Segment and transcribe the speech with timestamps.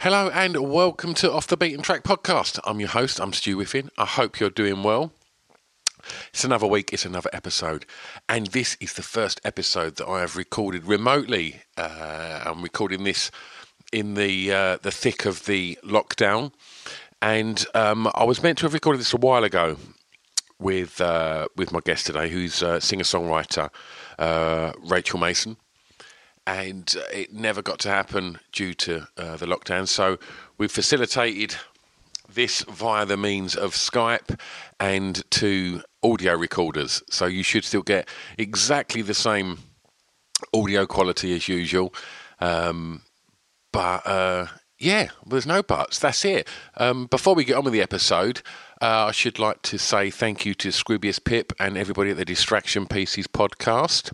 [0.00, 2.60] Hello and welcome to Off the Beaten Track podcast.
[2.64, 3.90] I'm your host, I'm Stu Whiffin.
[3.96, 5.12] I hope you're doing well.
[6.28, 7.86] It's another week, it's another episode,
[8.28, 11.62] and this is the first episode that I have recorded remotely.
[11.78, 13.30] Uh, I'm recording this
[13.90, 16.52] in the uh, the thick of the lockdown,
[17.22, 19.78] and um, I was meant to have recorded this a while ago
[20.60, 23.70] with uh, with my guest today, who's singer songwriter
[24.18, 25.56] uh, Rachel Mason
[26.46, 29.88] and uh, it never got to happen due to uh, the lockdown.
[29.88, 30.18] So
[30.58, 31.56] we've facilitated
[32.32, 34.38] this via the means of Skype
[34.78, 37.02] and two audio recorders.
[37.10, 38.08] So you should still get
[38.38, 39.58] exactly the same
[40.52, 41.94] audio quality as usual.
[42.40, 43.02] Um,
[43.72, 44.46] but uh,
[44.78, 45.98] yeah, there's no buts.
[45.98, 46.48] That's it.
[46.76, 48.42] Um, before we get on with the episode,
[48.82, 52.24] uh, I should like to say thank you to Scroobius Pip and everybody at the
[52.24, 54.12] Distraction Pieces podcast.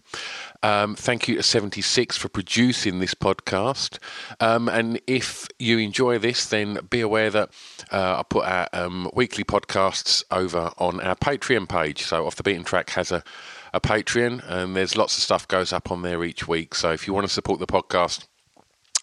[0.62, 3.98] Um, thank you to 76 for producing this podcast.
[4.40, 7.50] Um, and if you enjoy this, then be aware that
[7.90, 12.04] uh, I put our um, weekly podcasts over on our Patreon page.
[12.04, 13.24] So Off the Beaten Track has a,
[13.72, 16.74] a Patreon, and there's lots of stuff goes up on there each week.
[16.74, 18.26] So if you want to support the podcast,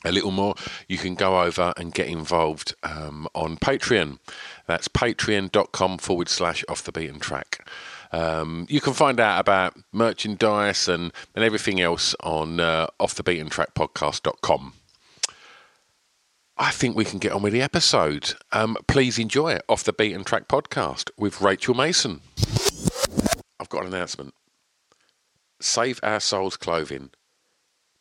[0.06, 0.56] a little more,
[0.88, 4.20] you can go over and get involved um, on Patreon.
[4.66, 7.68] That's patreon.com forward slash off the beaten track.
[8.12, 14.74] Um, you can find out about merchandise and, and everything else on uh, offthebeatentrackpodcast.com.
[16.62, 18.34] I think we can get on with the episode.
[18.52, 22.20] Um, please enjoy it, Off the Beaten Track podcast with Rachel Mason.
[23.60, 24.34] I've got an announcement.
[25.62, 27.12] Save Our Souls Clothing.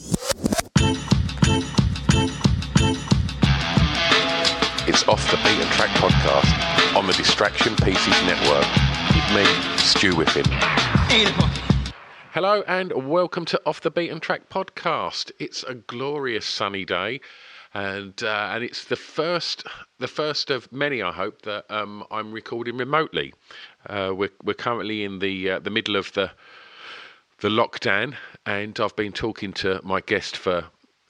[4.93, 8.67] It's Off the Beaten Track podcast on the Distraction Pieces Network
[9.15, 9.45] with me,
[9.77, 10.43] Stu Whiffin.
[12.33, 15.31] Hello and welcome to Off the Beaten Track podcast.
[15.39, 17.21] It's a glorious sunny day,
[17.73, 19.65] and uh, and it's the first
[19.99, 23.33] the first of many, I hope, that um, I'm recording remotely.
[23.87, 26.31] Uh, we're we're currently in the uh, the middle of the
[27.39, 28.15] the lockdown,
[28.45, 30.65] and I've been talking to my guest for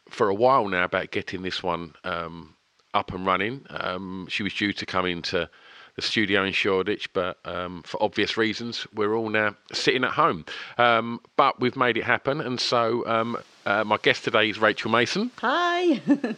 [0.07, 2.53] for a while now about getting this one um,
[2.93, 3.65] up and running.
[3.69, 5.49] Um, she was due to come into
[5.95, 10.45] the studio in Shoreditch, but um, for obvious reasons, we're all now sitting at home.
[10.77, 14.91] Um, but we've made it happen, and so um, uh, my guest today is Rachel
[14.91, 15.31] Mason.
[15.37, 16.01] Hi.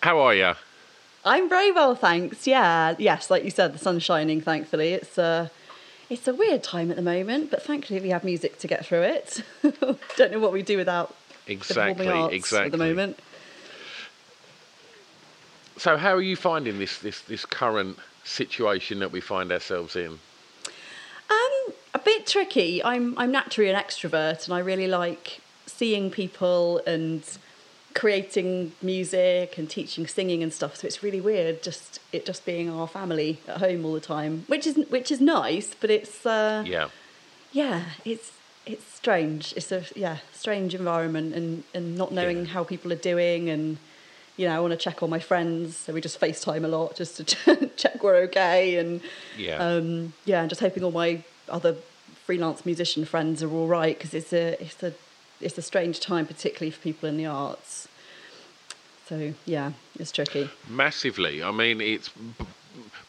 [0.00, 0.52] How are you?
[1.24, 2.46] I'm very well, thanks.
[2.46, 4.40] Yeah, yes, like you said, the sun's shining.
[4.40, 5.50] Thankfully, it's a
[6.08, 9.02] it's a weird time at the moment, but thankfully we have music to get through
[9.02, 9.42] it.
[10.16, 11.16] Don't know what we do without
[11.48, 12.66] exactly, the performing arts exactly.
[12.66, 13.18] at the moment.
[15.78, 20.18] So, how are you finding this this this current situation that we find ourselves in?
[21.28, 22.82] Um, a bit tricky.
[22.82, 27.22] I'm I'm naturally an extrovert, and I really like seeing people and
[27.94, 30.76] creating music and teaching singing and stuff.
[30.76, 34.44] So it's really weird, just it just being our family at home all the time,
[34.48, 36.88] which is which is nice, but it's uh, Yeah.
[37.52, 38.32] yeah, it's
[38.64, 39.52] it's strange.
[39.56, 42.52] It's a yeah strange environment, and and not knowing Yeah.
[42.54, 43.76] how people are doing, and
[44.36, 46.96] you know I want to check on my friends, so we just FaceTime a lot
[46.96, 49.00] just to check we're okay, and
[49.36, 49.56] Yeah.
[49.56, 51.76] um, yeah, and just hoping all my other
[52.24, 54.92] freelance musician friends are all right because it's a it's a
[55.40, 57.88] it's a strange time, particularly for people in the arts.
[59.08, 60.50] So yeah, it's tricky.
[60.68, 61.42] Massively.
[61.42, 62.10] I mean, it's.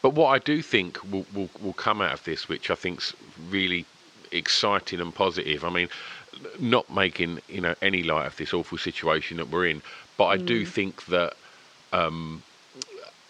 [0.01, 3.13] But what I do think will, will, will come out of this, which I think's
[3.49, 3.85] really
[4.31, 5.63] exciting and positive.
[5.65, 5.89] I mean,
[6.59, 9.81] not making you know any light of this awful situation that we're in,
[10.17, 11.33] but I do think that
[11.93, 12.41] um,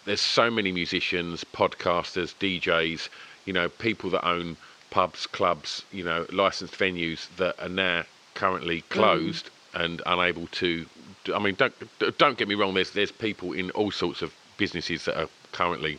[0.04, 3.08] there's so many musicians, podcasters, DJs,
[3.44, 4.56] you know, people that own
[4.90, 8.04] pubs, clubs, you know, licensed venues that are now
[8.34, 10.86] currently closed and unable to.
[11.34, 11.74] I mean, don't
[12.18, 12.74] don't get me wrong.
[12.74, 15.98] There's there's people in all sorts of businesses that are currently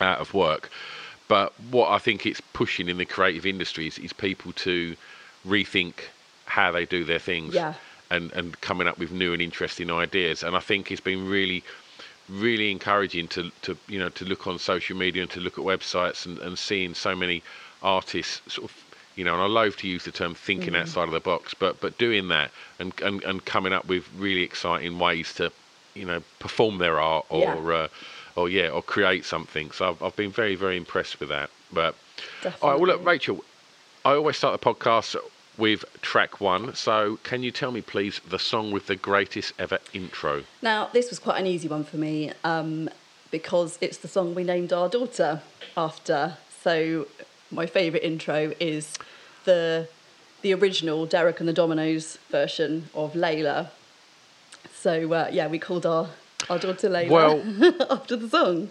[0.00, 0.70] out of work.
[1.28, 4.96] But what I think it's pushing in the creative industries is people to
[5.46, 5.94] rethink
[6.46, 7.74] how they do their things Yeah.
[8.10, 10.42] And, and coming up with new and interesting ideas.
[10.42, 11.62] And I think it's been really,
[12.28, 15.64] really encouraging to, to you know to look on social media and to look at
[15.64, 17.42] websites and, and seeing so many
[17.82, 18.76] artists sort of
[19.16, 20.80] you know, and I loathe to use the term thinking Mm.
[20.82, 24.42] outside of the box, but but doing that and, and, and coming up with really
[24.42, 25.50] exciting ways to,
[25.94, 27.74] you know, perform their art or Yeah.
[27.74, 27.88] uh,
[28.36, 29.72] or yeah, or create something.
[29.72, 31.50] So I've, I've been very very impressed with that.
[31.72, 31.96] But
[32.62, 33.44] all right, well look, Rachel,
[34.04, 35.16] I always start the podcast
[35.58, 36.74] with track one.
[36.74, 40.44] So can you tell me please the song with the greatest ever intro?
[40.62, 42.88] Now, this was quite an easy one for me um,
[43.30, 45.42] because it's the song we named our daughter
[45.76, 46.36] after.
[46.62, 47.06] So,
[47.50, 48.96] my favourite intro is
[49.44, 49.88] the
[50.42, 53.68] the original Derek and the Dominos version of Layla.
[54.74, 56.08] So, uh, yeah, we called our,
[56.48, 58.70] our daughter Layla Well- after the song.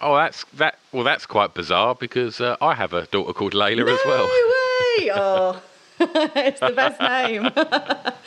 [0.00, 0.78] Oh, that's that.
[0.92, 4.26] Well, that's quite bizarre because uh, I have a daughter called Layla as well.
[4.26, 4.54] No
[4.98, 5.10] way!
[5.14, 5.62] Oh,
[6.00, 7.50] it's the best name.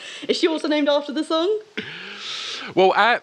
[0.28, 1.58] is she also named after the song?
[2.74, 3.18] Well, uh,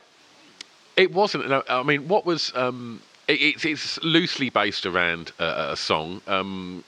[0.98, 1.48] it wasn't.
[1.50, 2.52] no, I mean, what was?
[2.56, 6.22] Um, it, it's, it's loosely based around uh, a song.
[6.28, 6.84] Um,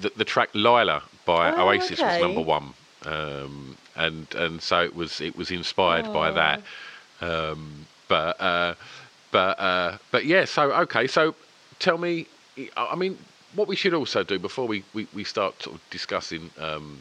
[0.00, 2.08] the, the track "Lyla" by Oh, Oasis okay.
[2.08, 2.72] was number one,
[3.04, 5.20] um, and and so it was.
[5.20, 6.34] It was inspired by Oh.
[6.34, 6.62] that.
[7.20, 8.74] Um, but uh,
[9.30, 10.46] but uh, but yeah.
[10.46, 11.06] So okay.
[11.06, 11.34] So
[11.78, 12.26] tell me.
[12.76, 13.16] I mean,
[13.54, 17.00] what we should also do before we, we, we start sort of discussing um,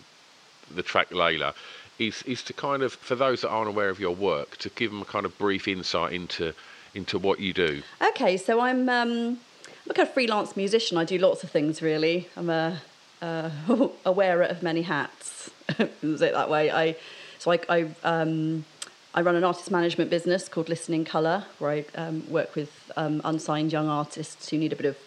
[0.75, 1.53] the track Layla
[1.99, 4.91] is is to kind of for those that aren't aware of your work to give
[4.91, 6.53] them a kind of brief insight into
[6.93, 7.81] into what you do.
[8.09, 10.97] Okay, so I'm um, I'm a kind of freelance musician.
[10.97, 12.27] I do lots of things really.
[12.35, 12.81] I'm a,
[13.21, 13.51] a,
[14.05, 15.51] a wearer of many hats.
[15.77, 16.71] Say it that way.
[16.71, 16.95] I
[17.37, 18.65] so I I, um,
[19.13, 23.21] I run an artist management business called Listening Colour, where I um, work with um,
[23.23, 24.97] unsigned young artists who need a bit of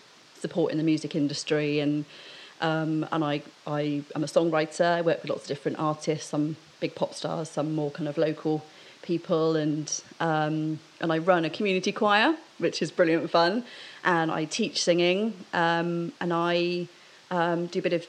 [0.46, 2.04] support in the music industry and.
[2.60, 4.86] Um, and I, I am a songwriter.
[4.98, 8.16] I work with lots of different artists, some big pop stars, some more kind of
[8.16, 8.62] local
[9.04, 13.64] people, and um, and I run a community choir, which is brilliant fun.
[14.04, 16.88] And I teach singing, um, and I
[17.30, 18.06] um, do a bit of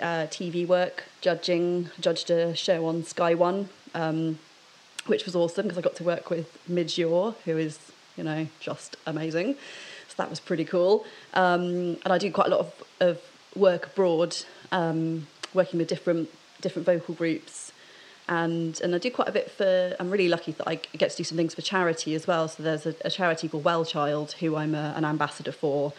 [0.00, 1.90] uh, TV work, judging.
[2.00, 4.38] Judged a show on Sky One, um,
[5.06, 7.78] which was awesome because I got to work with Midge Ure, who is
[8.16, 9.56] you know just amazing.
[10.16, 11.04] So that was pretty cool.
[11.34, 13.20] Um, and I do quite a lot of, of
[13.54, 14.36] work abroad,
[14.72, 16.30] um, working with different
[16.62, 17.72] different vocal groups,
[18.28, 19.94] and and I do quite a bit for.
[20.00, 22.48] I'm really lucky that I get to do some things for charity as well.
[22.48, 25.92] So there's a, a charity called Well Child, who I'm a, an ambassador for,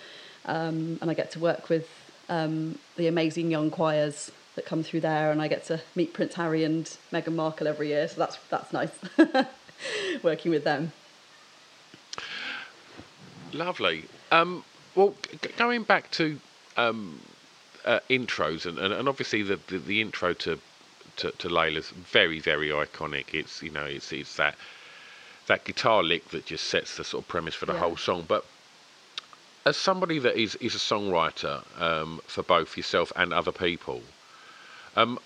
[0.45, 1.87] um, and I get to work with
[2.27, 6.33] um, the amazing young choirs that come through there, and I get to meet Prince
[6.33, 8.91] Harry and Meghan Markle every year, so that's that's nice
[10.23, 10.91] working with them.
[13.57, 14.05] Lovely.
[14.31, 14.63] Um,
[14.95, 16.39] well, g- going back to
[16.77, 17.19] um,
[17.85, 20.59] uh, intros, and, and, and obviously the, the, the intro to,
[21.17, 23.33] to to Layla's very very iconic.
[23.33, 24.55] It's you know it's it's that
[25.47, 27.79] that guitar lick that just sets the sort of premise for the Yeah.
[27.79, 28.25] whole song.
[28.27, 28.45] But
[29.65, 34.01] as somebody that is is a songwriter um, for both yourself and other people,
[34.95, 35.17] um,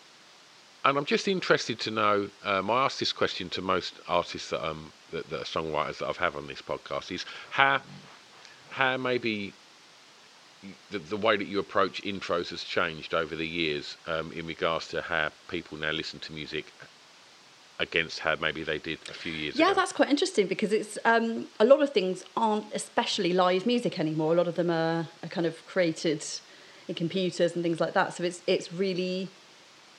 [0.86, 2.30] and I'm just interested to know.
[2.46, 6.08] Um, I ask this question to most artists that um that, that are songwriters that
[6.08, 7.82] I've had on this podcast is how
[8.72, 9.54] how maybe
[10.92, 14.88] the, the way that you approach intros has changed over the years um, in regards
[14.90, 16.66] to how people now listen to music
[17.80, 19.72] against how maybe they did a few years Yeah, ago.
[19.72, 24.00] Yeah, that's quite interesting because it's um, a lot of things aren't especially live music
[24.00, 24.34] anymore.
[24.34, 26.24] A lot of them are, are kind of created
[26.88, 28.14] in computers and things like that.
[28.14, 29.30] So it's it's really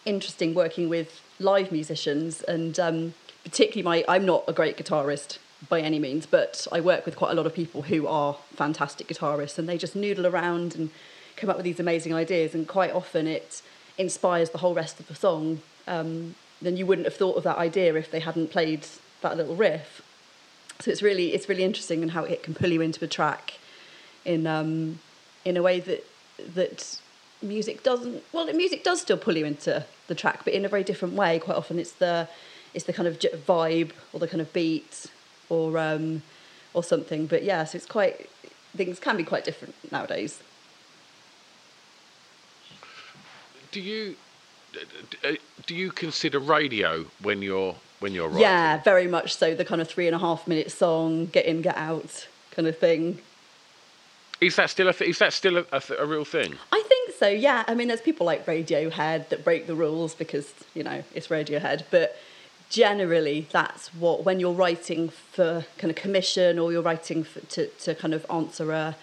[0.04, 3.14] interesting working with live musicians and um,
[3.44, 5.38] particularly my I'm not a great guitarist
[5.68, 9.06] by any means, but I work with quite a lot of people who are fantastic
[9.08, 10.90] guitarists and they just noodle around and
[11.36, 13.62] come up with these amazing ideas and quite often it
[13.98, 15.62] inspires the whole rest of the song.
[15.86, 18.86] Um, then you wouldn't have thought of that idea if they hadn't played
[19.20, 20.02] that little riff.
[20.80, 23.54] So it's really it's really interesting and how it can pull you into a track
[24.24, 24.98] in um,
[25.44, 26.04] in a way that
[26.54, 27.00] that
[27.40, 28.22] music doesn't.
[28.32, 31.38] Well, music does still pull you into the track, but in a very different way.
[31.38, 32.28] Quite often, it's the
[32.74, 35.06] it's the kind of vibe or the kind of beat
[35.52, 36.22] or um,
[36.72, 37.26] or something.
[37.26, 38.28] But yeah, so it's quite
[38.76, 40.40] things can be quite different nowadays.
[43.70, 44.16] Do you
[45.66, 48.42] do you consider radio when you're when you're writing?
[48.42, 49.54] Yeah, very much so.
[49.54, 52.78] The kind of three and a half minute song, get in, get out kind of
[52.78, 53.18] thing.
[54.40, 56.54] Is that still a th- is that still a, a, th- a real thing?
[56.72, 57.62] I think so, yeah.
[57.68, 61.84] I mean, there's people like Radiohead that break the rules because, you know, it's Radiohead.
[61.92, 62.16] But
[62.72, 67.66] generally, that's what, when you're writing for kind of commission or you're writing for, to,
[67.66, 68.96] to kind of answer a,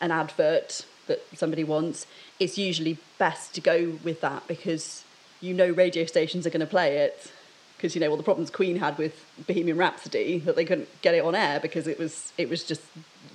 [0.00, 2.06] an advert that somebody wants,
[2.38, 5.02] it's usually best to go with that because
[5.40, 7.32] you know radio stations are going to play it.
[7.76, 11.14] Because you know all the problems Queen had with Bohemian Rhapsody that they couldn't get
[11.14, 12.80] it on air because it was it was just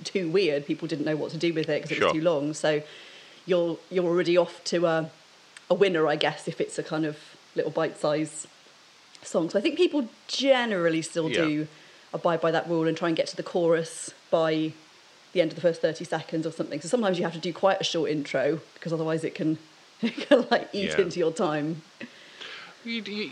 [0.02, 0.66] too weird.
[0.66, 2.08] People didn't know what to do with it because it Sure.
[2.08, 2.52] was too long.
[2.52, 2.82] So
[3.46, 5.10] you're you're already off to a,
[5.70, 7.16] a winner, I guess, if it's a kind of
[7.54, 8.48] little bite size
[9.24, 9.50] song.
[9.50, 11.44] So I think people generally still Yeah.
[11.44, 11.68] do
[12.12, 14.72] abide by that rule and try and get to the chorus by
[15.32, 16.80] the end of the first 30 seconds or something.
[16.80, 19.58] So sometimes you have to do quite a short intro because otherwise it can,
[20.02, 21.00] it can like eat Yeah.
[21.00, 21.82] into your time.
[22.84, 23.30] You, you,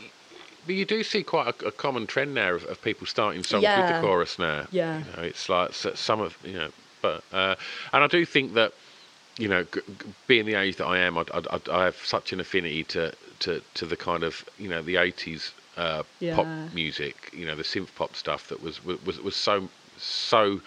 [0.67, 3.65] but you do see quite a, a common trend now of, of people starting songs
[3.65, 4.67] with the chorus now.
[4.71, 4.99] Yeah.
[5.01, 6.71] you know, it's like some of you know,
[7.03, 7.57] but uh,
[7.93, 8.73] and I do think that
[9.39, 12.33] you know, g- g- being the age that I am, I, I, I have such
[12.35, 17.31] an affinity to, to, to the kind of you know the eighties uh, pop music,
[17.33, 19.69] you know, the synth pop stuff that was was was so
[19.99, 20.61] so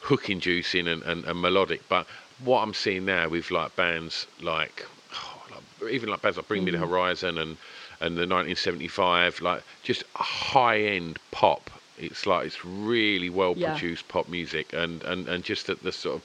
[0.00, 1.80] hook inducing and, and, and melodic.
[1.88, 2.06] But
[2.44, 4.86] what I'm seeing now with like bands like,
[5.50, 7.56] like even like bands like Bring Me the Horizon and
[8.00, 11.70] and the 1975, like just high end pop.
[11.98, 13.72] It's like it's really well Yeah.
[13.72, 16.22] produced pop music and, and, and just the, the sort of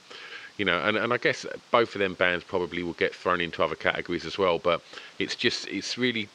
[0.58, 3.62] you know, and, and I guess both of them bands probably will get thrown into
[3.64, 4.58] other categories as well.
[4.58, 4.82] But
[5.18, 6.28] it's just it's really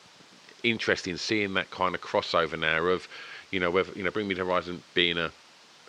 [0.66, 3.08] interesting seeing that kind of crossover now of,
[3.52, 5.32] you know, whether you know, Bring Me the Horizon being a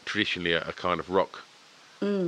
[0.05, 1.41] traditionally a, a kind of rock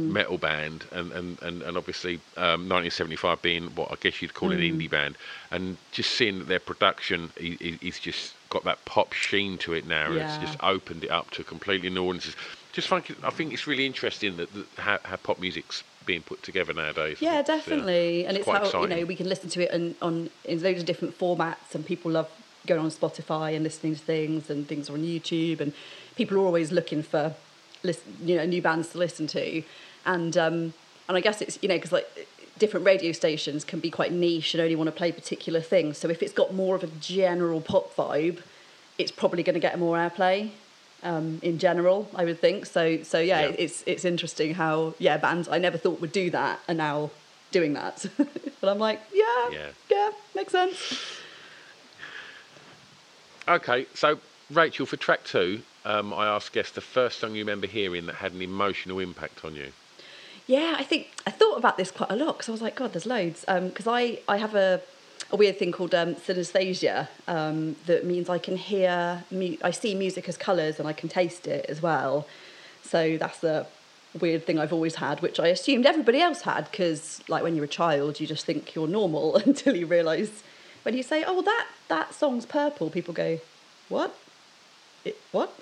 [0.09, 4.53] metal band, and and and, and obviously um, 1975 being what I guess you'd call
[4.53, 5.17] an indie band,
[5.51, 9.75] and just seeing that their production i- i- is just got that pop sheen to
[9.75, 12.35] it now, and it's just opened it up to completely new audiences.
[12.73, 16.43] Just think, I think it's really interesting that, that how, how pop music's being put
[16.43, 17.19] together nowadays.
[17.21, 18.27] Yeah, definitely.
[18.27, 20.87] and it's how you know we can listen to it on, on in loads of
[20.87, 22.29] different formats, and people love
[22.67, 25.73] going on Spotify and listening to things, and things are on YouTube, and
[26.17, 27.35] people are always looking for
[27.85, 29.63] listen, you know new bands to listen to,
[30.07, 30.73] and um,
[31.09, 32.09] and I guess it's you know because like
[32.59, 35.99] different radio stations can be quite niche and only want to play particular things.
[35.99, 38.41] So if it's got more of a general pop vibe,
[38.97, 40.51] it's probably going to get more airplay
[41.03, 42.67] um, in general, I would think.
[42.67, 43.55] So, so yeah, Yeah.
[43.59, 47.11] it's it's interesting how yeah bands I never thought would do that are now
[47.51, 48.05] doing that,
[48.61, 49.67] but I'm like yeah, Yeah.
[49.91, 50.99] yeah, makes sense.
[53.47, 54.19] Okay, so
[54.51, 58.17] Rachel, for track two, um, I asked guests the first song you remember hearing that
[58.17, 59.73] had an emotional impact on you.
[60.47, 62.93] Yeah, I think I thought about this quite a lot because I was like, God,
[62.93, 63.45] there's loads.
[63.47, 64.81] Because I, I have a,
[65.31, 69.95] a weird thing called um, synesthesia um, that means I can hear, mu- I see
[69.95, 72.27] music as colours and I can taste it as well.
[72.83, 73.67] So that's the
[74.19, 77.67] weird thing I've always had, which I assumed everybody else had because, like, when you're
[77.67, 80.43] a child, you just think you're normal until you realise
[80.83, 83.41] when you say, "Oh, that that song's purple," people go,
[83.89, 84.17] "What?
[85.05, 85.53] It, what?"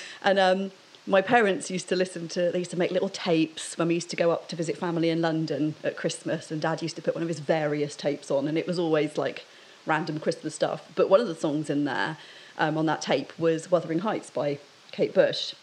[0.24, 0.72] and um,
[1.06, 2.50] my parents used to listen to.
[2.52, 5.10] They used to make little tapes when we used to go up to visit family
[5.10, 8.46] in London at Christmas, and Dad used to put one of his various tapes on,
[8.46, 9.44] and it was always like
[9.84, 10.88] random Christmas stuff.
[10.94, 12.18] But one of the songs in there
[12.56, 14.58] um, on that tape was "Wuthering Heights" by
[14.92, 15.54] Kate Bush,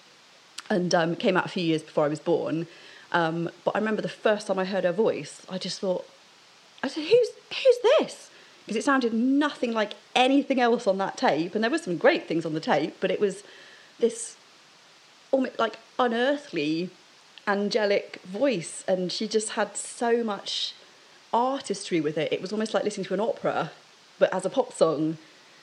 [0.70, 2.68] and um, came out a few years before I was born.
[3.12, 6.06] Um, but I remember the first time I heard her voice, I just thought,
[6.84, 8.30] I said, "Who's who's this?"
[8.66, 12.28] Because it sounded nothing like anything else on that tape, and there were some great
[12.28, 13.44] things on the tape, but it was
[14.00, 14.36] this
[15.32, 16.90] almost like unearthly,
[17.48, 20.74] angelic voice, and she just had so much
[21.34, 22.32] artistry with it.
[22.34, 23.72] It was almost like listening to an opera,
[24.18, 25.18] but as a pop song.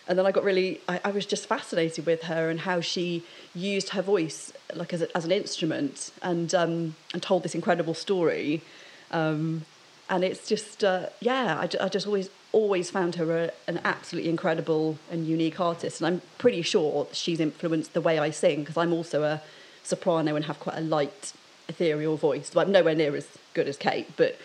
[0.08, 3.24] And then I got really, I, I was just fascinated with her and how she
[3.54, 7.94] used her voice like as, a, as an instrument and um, and told this incredible
[7.94, 8.62] story.
[9.10, 9.64] Um,
[10.08, 14.30] and it's just, uh, yeah, I, I just always always found her a, an absolutely
[14.30, 16.00] incredible and unique artist.
[16.00, 19.42] And I'm pretty sure she's influenced the way I sing because I'm also a
[19.86, 21.32] soprano and have quite a light,
[21.68, 22.50] ethereal voice.
[22.50, 24.38] So I'm nowhere near as good as Kate, but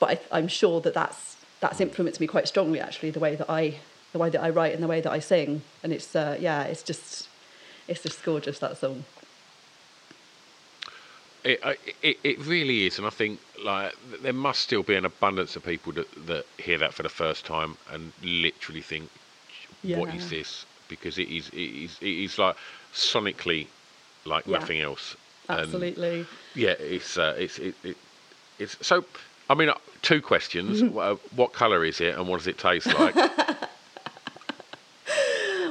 [0.00, 3.50] but I, I'm sure that that's that's influenced me quite strongly actually the way that
[3.50, 3.74] I
[4.12, 5.62] the way that I write and the way that I sing.
[5.82, 7.28] And it's uh, yeah, it's just
[7.88, 9.04] it's just gorgeous that song.
[11.44, 11.60] It,
[12.02, 15.64] it it really is, and I think like there must still be an abundance of
[15.64, 19.08] people that, that hear that for the first time and literally think,
[19.94, 20.38] "What is Yeah.
[20.38, 22.56] this?" Because it is it is it is like
[22.92, 23.66] sonically
[24.28, 24.58] like Yeah.
[24.58, 25.16] nothing else.
[25.48, 26.26] And, Absolutely.
[26.54, 27.96] yeah, it's uh, it's it, it
[28.58, 29.04] it's so.
[29.50, 32.86] I mean, uh, two questions: uh, What colour is it, and what does it taste
[32.98, 33.16] like?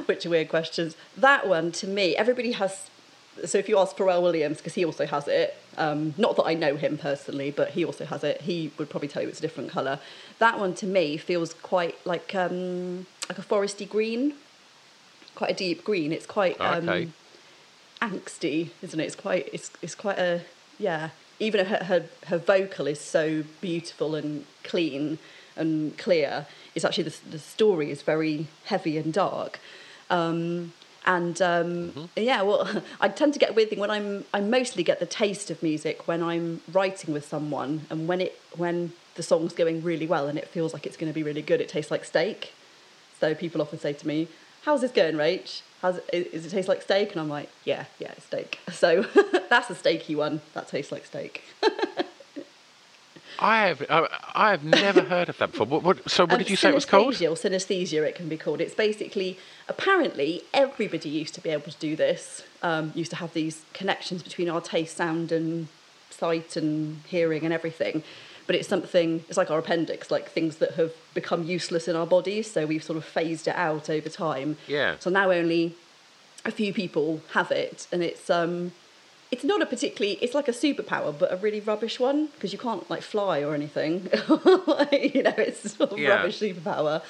[0.06, 0.96] which are weird questions.
[1.16, 2.88] That one, to me, everybody has.
[3.44, 6.54] So if you ask Pharrell Williams, because he also has it, um, not that I
[6.54, 8.40] know him personally, but he also has it.
[8.40, 10.00] He would probably tell you it's a different colour.
[10.40, 14.34] That one to me feels quite like um, like a foresty green,
[15.36, 16.10] quite a deep green.
[16.12, 17.08] It's quite um, Okay.
[18.00, 19.04] Angsty, isn't it?
[19.04, 20.42] It's quite it's it's quite a
[20.78, 21.10] yeah.
[21.40, 25.18] Even her her her vocal is so beautiful and clean
[25.56, 26.46] and clear.
[26.74, 29.60] It's actually the the story is very heavy and dark.
[30.10, 30.72] Um,
[31.06, 32.68] and um, yeah, well,
[33.00, 34.24] I tend to get a weird thing when I'm.
[34.34, 38.38] I mostly get the taste of music when I'm writing with someone, and when it
[38.56, 41.42] when the song's going really well and it feels like it's going to be really
[41.42, 41.60] good.
[41.60, 42.52] It tastes like steak.
[43.18, 44.28] So people often say to me,
[44.62, 45.62] "How's this going, Rach?
[45.82, 49.02] How's it, is it taste like steak?" And I'm like, "Yeah, yeah, it's steak." So
[49.50, 50.40] that's a steaky one.
[50.54, 51.44] That tastes like steak.
[53.40, 53.86] I have
[54.34, 55.66] I, have never heard of that before.
[55.66, 57.14] What, what, so, what Um, did you say it was called?
[57.14, 58.60] synesthesia, it can be called.
[58.60, 59.38] It's basically,
[59.68, 62.42] apparently, everybody used to be able to do this.
[62.64, 65.68] Um, used to have these connections between our taste, sound, and
[66.10, 68.02] sight, and hearing, and everything.
[68.48, 69.24] But it's something.
[69.28, 72.50] It's like our appendix, like things that have become useless in our bodies.
[72.50, 74.56] So we've sort of phased it out over time.
[74.66, 74.96] Yeah.
[74.98, 75.74] So now only
[76.44, 78.72] a few people have it, and it's um,
[79.30, 80.18] it's not a particularly.
[80.22, 83.54] It's like a superpower, but a really rubbish one because you can't like fly or
[83.54, 84.08] anything.
[84.28, 86.16] you know, it's sort of Yeah.
[86.16, 87.02] rubbish superpower.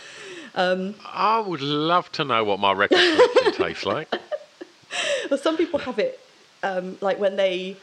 [0.56, 4.08] I would love to know what my record collection tastes like.
[5.30, 6.18] Well, some people have it
[6.64, 7.76] um, like when they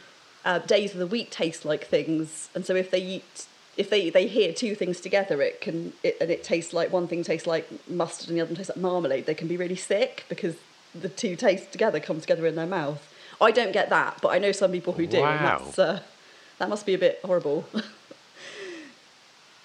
[0.45, 3.47] uh, days of the week taste like things, and so if they eat.
[3.77, 7.09] If they, they hear two things together, it can it, and it tastes like one
[7.09, 9.25] thing tastes like mustard and the other one tastes like marmalade.
[9.25, 10.55] They can be really sick because
[10.97, 13.05] the two tastes together come together in their mouth.
[13.41, 15.17] I don't get that, but I know some people who do.
[15.17, 15.57] and Wow.
[15.59, 15.99] that's, uh,
[16.59, 17.65] that must be a bit horrible.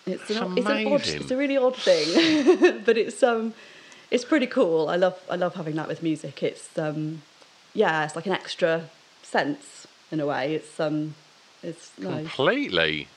[0.07, 1.21] it's, That's an, it's an odd, amazing.
[1.21, 3.55] it's a really odd thing, but it's um,
[4.11, 4.89] it's pretty cool.
[4.89, 6.43] I love I love having that with music.
[6.43, 7.23] It's um,
[7.75, 8.91] yeah, it's like an extra
[9.23, 9.80] sense
[10.11, 10.55] in a way.
[10.55, 11.15] It's um,
[11.63, 12.27] it's nice.
[12.27, 13.09] Completely.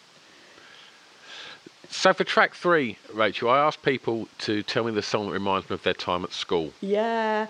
[1.89, 5.67] So for track three, Rachel, I asked people to tell me the song that reminds
[5.67, 6.73] them of their time at school.
[6.81, 7.47] Yeah.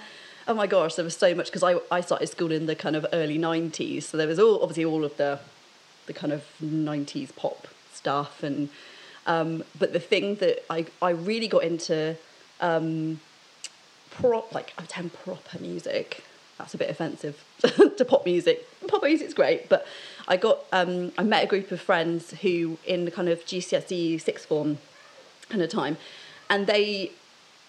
[0.48, 2.98] Oh my gosh, there was so much because I, I started school in the kind
[2.98, 4.04] of early 90s.
[4.04, 5.40] So there was all obviously all of the
[6.06, 8.68] the kind of 90s pop stuff and
[9.26, 12.18] um, but the thing that I, I really got into
[12.60, 13.22] um,
[14.12, 16.24] prop like I term proper music.
[16.64, 17.44] That's a bit offensive
[17.98, 18.66] to pop music.
[18.88, 19.86] Pop music's great, but
[20.30, 24.22] I got um, I met a group of friends who in the kind of GCSE
[24.22, 24.78] sixth form
[25.50, 25.98] kind of time,
[26.50, 27.12] and they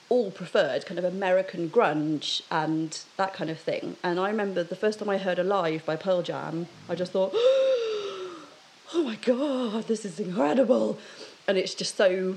[0.09, 3.97] all preferred kind of American grunge and that kind of thing.
[4.05, 7.33] And I remember the first time I heard Alive by Pearl Jam, I just thought,
[7.35, 8.45] oh
[8.95, 10.99] my God, this is incredible.
[11.49, 12.37] And it's just so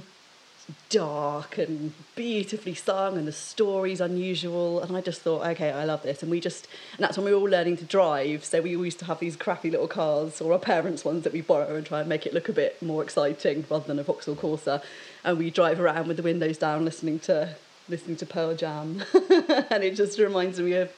[0.89, 4.81] dark and beautifully sung, and the story's unusual.
[4.81, 6.21] And I just thought, okay, I love this.
[6.21, 8.43] And we just, and that's when we were all learning to drive.
[8.43, 11.41] So we used to have these crappy little cars, or our parents' ones that we
[11.41, 14.35] borrow, and try and make it look a bit more exciting rather than a Vauxhall
[14.35, 14.81] Corsa.
[15.23, 17.55] And we drive around with the windows down, listening to
[17.89, 19.03] listening to Pearl Jam,
[19.69, 20.91] and it just reminds me of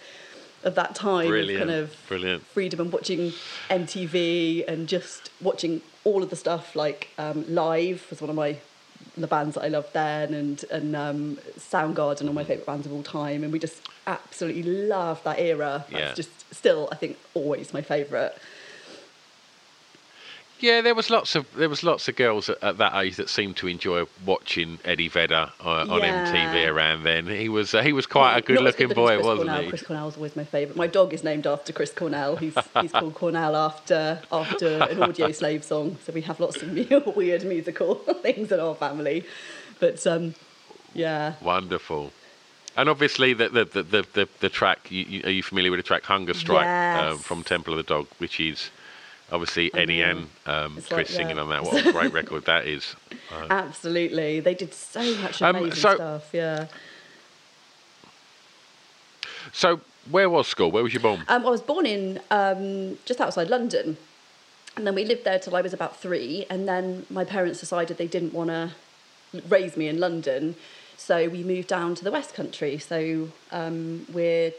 [0.64, 1.62] of that time Brilliant.
[1.62, 2.46] of kind of Brilliant.
[2.48, 3.32] freedom and watching
[3.70, 8.58] MTV and just watching all of the stuff like um, live was one of my
[9.18, 12.94] the bands that I loved then and and um, Soundgarden are my favourite bands of
[12.94, 15.86] all time and we just absolutely love that era.
[15.90, 16.14] That's Yeah.
[16.14, 18.34] just still I think always my favourite.
[20.62, 23.30] Yeah, there was lots of there was lots of girls at, at that age that
[23.30, 26.32] seemed to enjoy watching Eddie Vedder uh, on Yeah.
[26.32, 27.28] MTV around then.
[27.28, 29.64] He was uh, he was quite a good looking good boy, Chris wasn't Cornell.
[29.64, 29.70] he?
[29.70, 30.76] Chris Cornell's always my favourite.
[30.76, 32.36] My dog is named after Chris Cornell.
[32.36, 35.98] He's he's called Cornell after after an Audioslave song.
[36.06, 36.74] So we have lots of
[37.16, 39.26] weird musical things in our family.
[39.80, 40.36] But um,
[40.94, 42.12] yeah, Wonderful.
[42.76, 44.92] And obviously, the the the the, the, the track.
[44.92, 47.84] You, you, are you familiar with the track "Hunger Strike" um, from Temple of the
[47.84, 48.70] Dog, which is
[49.32, 51.44] obviously and um, Chris like, singing yeah.
[51.44, 51.64] on that.
[51.70, 52.96] What a great record that is!
[53.50, 54.40] Absolutely.
[54.40, 56.68] They did so much Um, amazing so- stuff, yeah.
[59.52, 60.72] So, where was school?
[60.72, 61.24] Where was you born?
[61.28, 63.98] Um, I was born in um, just outside London.
[64.76, 66.46] And then we lived there till I was about three.
[66.50, 68.72] And then my parents decided they didn't want to
[69.48, 70.56] raise me in London.
[70.98, 72.78] So we moved down to the West Country.
[72.78, 74.52] So um, we're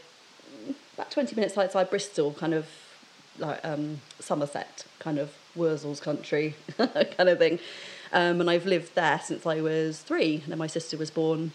[0.95, 2.67] about 20 minutes outside Bristol, kind of
[3.41, 7.59] like um, Somerset, kind of Wurzels country kind of thing.
[8.13, 10.35] Um, and I've lived there since I was three.
[10.43, 11.51] And then my sister was born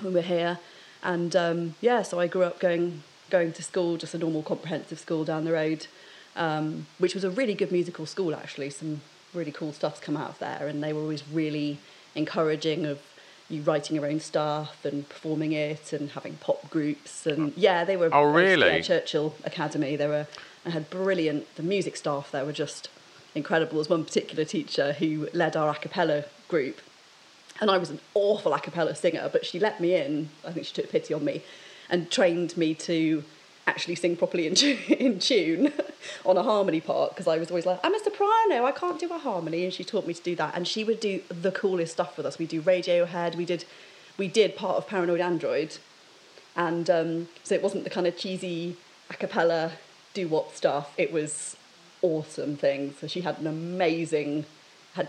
[0.00, 0.58] when we were here.
[1.02, 4.98] And um, yeah, so I grew up going going to school, just a normal comprehensive
[4.98, 5.86] school down the road,
[6.34, 8.70] um, which was a really good musical school actually.
[8.70, 9.02] Some
[9.34, 11.78] really cool stuff's come out of there, and they were always really
[12.14, 13.00] encouraging of
[13.48, 17.96] you writing your own stuff and performing it and having pop groups and yeah, they
[17.96, 18.10] were.
[18.12, 18.68] Oh, really?
[18.68, 19.96] Yeah, Churchill Academy.
[19.96, 20.26] They were.
[20.66, 21.54] I had brilliant.
[21.56, 22.88] The music staff there were just
[23.34, 23.72] incredible.
[23.72, 26.80] There was one particular teacher who led our a cappella group,
[27.60, 30.28] and I was an awful a cappella singer, but she let me in.
[30.44, 31.42] I think she took pity on me
[31.88, 33.24] and trained me to
[33.68, 34.56] actually sing properly in,
[34.88, 35.72] in tune
[36.24, 39.12] on a harmony part because I was always like, I'm a soprano, I can't do
[39.12, 39.64] a harmony.
[39.64, 40.54] And she taught me to do that.
[40.56, 42.38] And she would do the coolest stuff with us.
[42.38, 43.64] We do Radiohead, we did,
[44.16, 45.76] we did part of Paranoid Android.
[46.56, 48.76] And um, so it wasn't the kind of cheesy
[49.10, 49.72] a cappella
[50.14, 51.56] do what stuff, it was
[52.02, 52.98] awesome things.
[53.00, 54.44] So she had an amazing,
[54.94, 55.08] had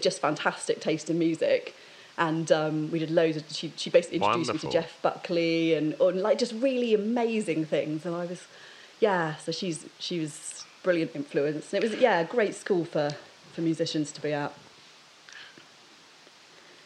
[0.00, 1.74] just fantastic taste in music.
[2.18, 4.68] And um, we did loads of, she, she basically introduced Wonderful.
[4.68, 8.04] me to Jeff Buckley and, and like just really amazing things.
[8.04, 8.42] And I was,
[8.98, 11.72] yeah, so she's, she was brilliant influence.
[11.72, 13.10] And it was, yeah, a great school for,
[13.52, 14.52] for musicians to be at.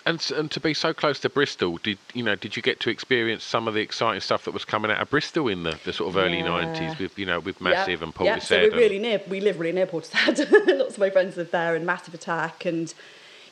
[0.05, 2.35] And and to be so close to Bristol, did you know?
[2.35, 5.09] Did you get to experience some of the exciting stuff that was coming out of
[5.09, 6.49] Bristol in the, the sort of early Yeah.
[6.49, 8.43] nineties with you know with Yeah, Massive and Yeah, Portishead?
[8.43, 9.21] so we're and- really near.
[9.29, 10.51] We live really near Portishead.
[10.81, 12.93] Lots of my friends live there, and Massive Attack, and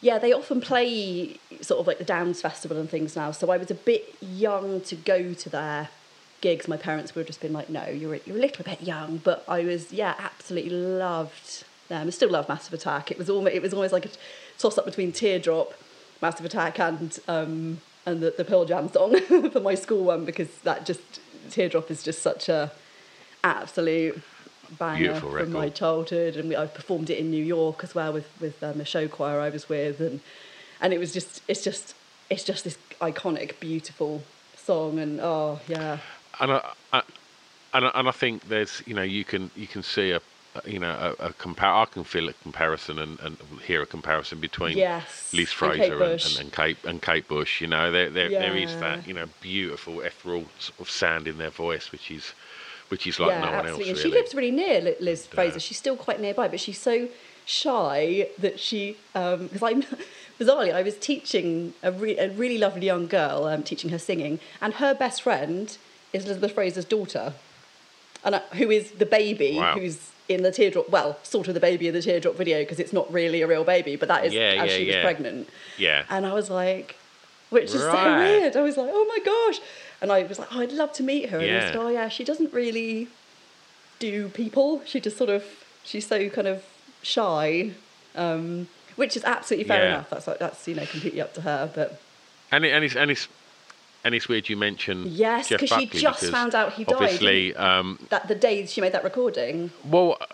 [0.01, 3.31] yeah, they often play sort of like the Downs Festival and things now.
[3.33, 5.91] So I was a bit young to go to their
[6.41, 6.67] gigs.
[6.67, 9.45] My parents would have just been like, "No, you're you're a little bit young," but
[9.47, 12.07] I was yeah, absolutely loved them.
[12.07, 13.11] I still love Massive Attack.
[13.11, 14.11] It was almost it was almost like a
[14.59, 15.75] toss up between Teardrop,
[16.23, 20.49] Massive Attack, and um, and the, the Pearl Jam song for my school one because
[20.61, 22.73] that just Teardrop is just such a
[23.45, 24.21] absolute
[24.79, 28.13] banger Beautiful from my childhood, and we, I performed it in New York as well
[28.13, 30.21] with with um, the show choir I was with, and
[30.81, 31.95] and it was just it's just
[32.29, 34.23] it's just this iconic, beautiful
[34.57, 35.99] song, and oh yeah,
[36.41, 37.03] and I, I
[37.75, 40.21] and I, and I think there's you know you can you can see a
[40.65, 44.41] you know a, a compar- I can feel a comparison and, and hear a comparison
[44.41, 46.37] between Yes, Liz and Kate Fraser and, Bush.
[46.37, 47.61] and, and Kate and Kate Bush.
[47.61, 51.39] You know there there, there is that you know beautiful ethereal sort of sound in
[51.39, 52.33] their voice, which is
[52.91, 53.89] which is like yeah, no one absolutely.
[53.89, 54.11] else and really.
[54.11, 55.59] she lives really near Liz Fraser.
[55.59, 57.09] She's still quite nearby, but she's so
[57.47, 59.83] shy that she because I'm
[60.39, 64.39] bizarrely I was teaching a, re- a really lovely young girl um, teaching her singing,
[64.61, 65.77] and her best friend
[66.13, 67.33] is Elizabeth Fraser's daughter,
[68.25, 69.75] and uh, who is the baby Wow.
[69.79, 70.89] who's in the teardrop.
[70.89, 73.65] Well, sort of the baby in the teardrop video because it's not really a real
[73.65, 75.49] baby, but that is Yeah, as yeah, she was pregnant.
[75.77, 76.05] Yeah.
[76.09, 76.95] And I was like,
[77.51, 78.19] which is so Right.
[78.19, 78.57] weird.
[78.57, 79.61] I was like, oh my gosh.
[80.01, 81.39] And I was like, oh, I'd love to meet her.
[81.39, 81.67] And I Yeah.
[81.67, 83.09] said, oh yeah, she doesn't really
[83.99, 84.83] do people.
[84.87, 85.45] She just sort of,
[85.85, 86.65] she's so kind of
[87.03, 87.75] shy,
[88.15, 89.89] um, which is absolutely fair Yeah.
[89.95, 90.11] enough.
[90.11, 91.71] That's like, that's, you know, completely up to her.
[91.75, 92.01] But
[92.53, 93.29] And, it, and it's and it's
[94.05, 96.85] and it's weird you mentioned Yes, Jeff 'cause she Buckley just because found out he
[96.85, 100.27] died, Obviously, um, that the day she made that recording, well, uh,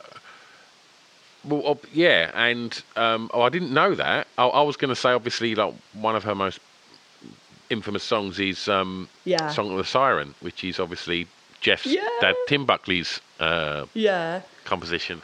[1.44, 4.28] Well, yeah, and um, oh, I didn't know that.
[4.38, 6.58] I, I was going to say, obviously, like one of her most
[7.70, 9.48] infamous songs is um, Yeah.
[9.50, 11.26] "Song of the Siren," which is obviously
[11.60, 12.08] Jeff's Yeah.
[12.20, 14.42] dad, Tim Buckley's uh, Yeah.
[14.64, 15.22] composition.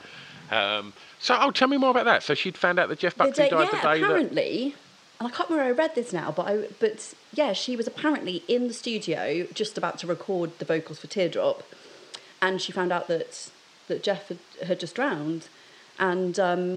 [0.51, 2.23] Um, so, oh, tell me more about that.
[2.23, 4.05] So she'd found out that Jeff The Buckley day- died yeah, the day that.
[4.07, 4.75] apparently,
[5.21, 7.87] and I can't remember where I read this now, but I, but yeah, she was
[7.87, 11.63] apparently in the studio just about to record the vocals for Teardrop,
[12.43, 13.51] and she found out that
[13.89, 15.49] that Jeff had, had just drowned,
[15.99, 16.77] and um,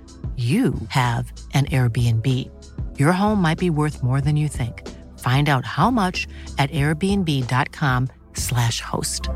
[0.41, 2.49] you have an Airbnb.
[2.97, 4.87] Your home might be worth more than you think.
[5.19, 9.27] Find out how much at airbnb.com/slash host.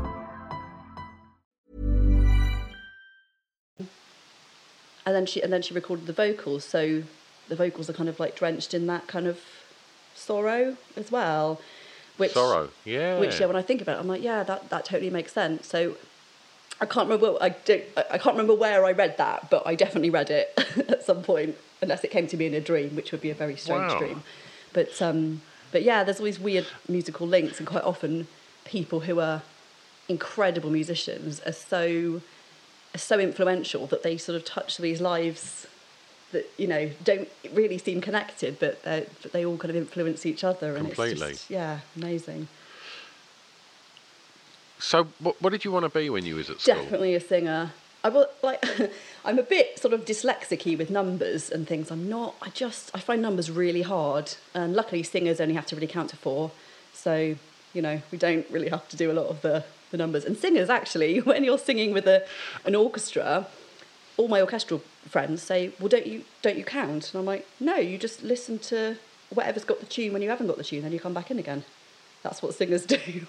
[5.06, 7.04] and then she and then she recorded the vocals, so
[7.48, 9.40] the vocals are kind of like drenched in that kind of
[10.14, 11.60] sorrow as well.
[12.16, 13.20] Which Sorrow, yeah.
[13.20, 15.66] Which yeah, when I think about it, I'm like, yeah, that, that totally makes sense.
[15.66, 15.96] So
[16.80, 17.38] I can't remember.
[17.40, 20.52] I don't, I can't remember where I read that, but I definitely read it
[20.88, 23.34] at some point, unless it came to me in a dream, which would be a
[23.34, 23.98] very strange Wow.
[23.98, 24.22] dream.
[24.72, 25.40] But um,
[25.72, 28.26] but yeah, there's always weird musical links, and quite often
[28.64, 29.42] people who are
[30.08, 32.20] incredible musicians are so
[32.94, 35.66] are so influential that they sort of touch these lives
[36.32, 40.26] that you know don't really seem connected, but they but they all kind of influence
[40.26, 41.12] each other, and Completely.
[41.30, 42.48] it's just yeah, amazing.
[44.78, 46.74] So, what, what did you want to be when you was at school?
[46.74, 47.72] Definitely a singer.
[48.04, 48.64] I will like.
[49.24, 51.90] I'm a bit sort of dyslexicy with numbers and things.
[51.90, 52.34] I'm not.
[52.40, 56.10] I just I find numbers really hard, and luckily singers only have to really count
[56.10, 56.52] to four,
[56.92, 57.34] so
[57.72, 60.24] you know we don't really have to do a lot of the the numbers.
[60.24, 62.24] And singers actually, when you're singing with a
[62.64, 63.48] an orchestra,
[64.16, 67.76] all my orchestral friends say, "Well, don't you don't you count?" And I'm like, "No,
[67.76, 68.98] you just listen to
[69.30, 71.38] whatever's got the tune when you haven't got the tune, then you come back in
[71.38, 71.64] again."
[72.22, 73.26] That's what singers do.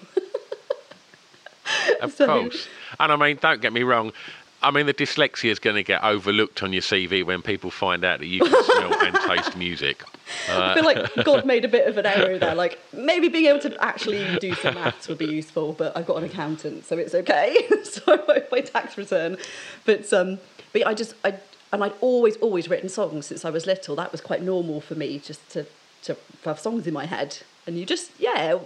[2.00, 2.68] Of So- course.
[3.00, 4.12] And I mean, don't get me wrong.
[4.60, 8.04] I mean, the dyslexia is going to get overlooked on your CV when people find
[8.04, 10.02] out that you can smell and taste music.
[10.48, 12.56] I feel like God made a bit of an error there.
[12.56, 16.16] Like maybe being able to actually do some maths would be useful, but I've got
[16.16, 17.68] an accountant, so it's okay.
[17.84, 19.36] so I wrote my tax return,
[19.84, 20.38] but um,
[20.72, 21.34] but I just I
[21.72, 23.94] and I'd always always written songs since I was little.
[23.94, 25.66] That was quite normal for me, just to
[26.02, 27.38] to have songs in my head.
[27.64, 28.58] And you just yeah,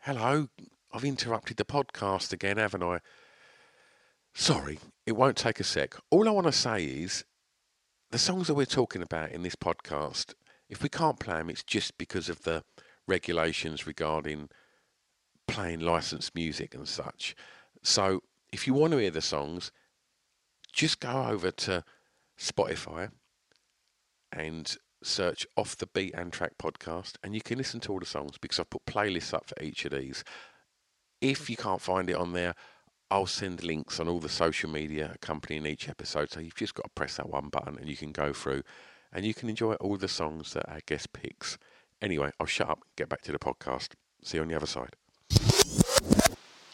[0.00, 0.48] Hello,
[0.92, 3.00] I've interrupted the podcast again, haven't I?
[4.34, 5.94] Sorry, it won't take a sec.
[6.10, 7.24] All I want to say is
[8.10, 10.34] the songs that we're talking about in this podcast,
[10.68, 12.64] if we can't play them, it's just because of the
[13.06, 14.48] regulations regarding
[15.46, 17.34] playing licensed music and such.
[17.82, 18.22] So
[18.52, 19.72] if you want to hear the songs,
[20.72, 21.84] just go over to
[22.38, 23.10] Spotify
[24.32, 28.38] and search Off the Beaten Track podcast, and you can listen to all the songs
[28.38, 30.24] because I've put playlists up for each of these.
[31.20, 32.54] If you can't find it on there,
[33.10, 36.30] I'll send links on all the social media accompanying each episode.
[36.30, 38.62] So you've just got to press that one button and you can go through
[39.12, 41.58] and you can enjoy all the songs that our guest picks.
[42.02, 43.88] Anyway, I'll shut up, get back to the podcast.
[44.22, 44.94] See you on the other side.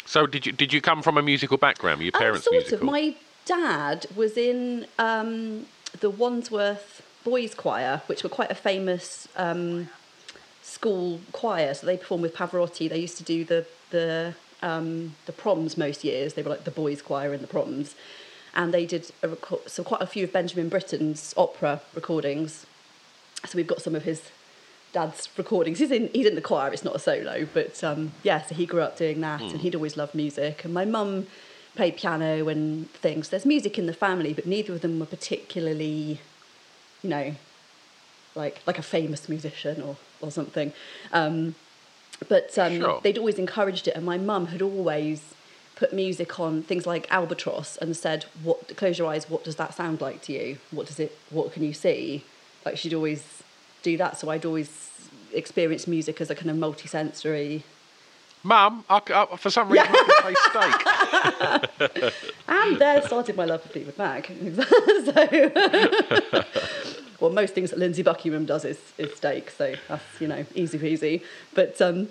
[0.07, 1.99] So did you did you come from a musical background?
[1.99, 2.89] Were your Um, parents sort musical?
[2.89, 2.93] of.
[2.93, 3.15] My
[3.47, 5.67] dad was in um,
[6.01, 9.89] the Wandsworth Boys Choir, which were quite a famous um,
[10.65, 11.75] school choir.
[11.75, 12.89] So they perform with Pavarotti.
[12.89, 16.35] They used to do the the um, the proms most years.
[16.35, 17.95] They were like the boys' choir in the proms,
[18.55, 22.67] and they did a record, so quite a few of Benjamin Britten's opera recordings.
[23.45, 24.23] So we've got some of his
[24.93, 25.79] dad's recordings.
[25.81, 26.73] He's in he's in the choir.
[26.73, 28.41] It's not a solo, but um, yeah.
[28.43, 30.65] So he grew up doing that, and he'd always loved music.
[30.65, 31.27] And my mum
[31.77, 33.29] played piano and things.
[33.29, 36.21] There's music in the family, but neither of them were particularly,
[37.03, 37.35] you know,
[38.35, 40.73] like like a famous musician or or something.
[41.13, 41.55] Um,
[42.29, 43.01] but um, Sure.
[43.03, 45.35] they'd always encouraged it, and my mum had always
[45.77, 48.77] put music on things like Albatross and said, "What?
[48.77, 49.29] Close your eyes.
[49.29, 50.59] What does that sound like to you?
[50.71, 51.17] What does it?
[51.31, 52.25] What can you see?"
[52.65, 53.43] Like she'd always
[53.83, 54.91] do that, so I'd always
[55.33, 57.65] experience music as a kind of multi-sensory.
[58.45, 62.13] Mum, I, I- for some reason I can say steak.
[62.49, 64.27] And there started my love for Fleetwood Mac.
[65.05, 66.45] so,
[67.25, 70.79] well, most things that Lindsey Buckingham does is, is steak, so that's you know easy
[70.79, 71.23] peasy.
[71.55, 72.09] But um,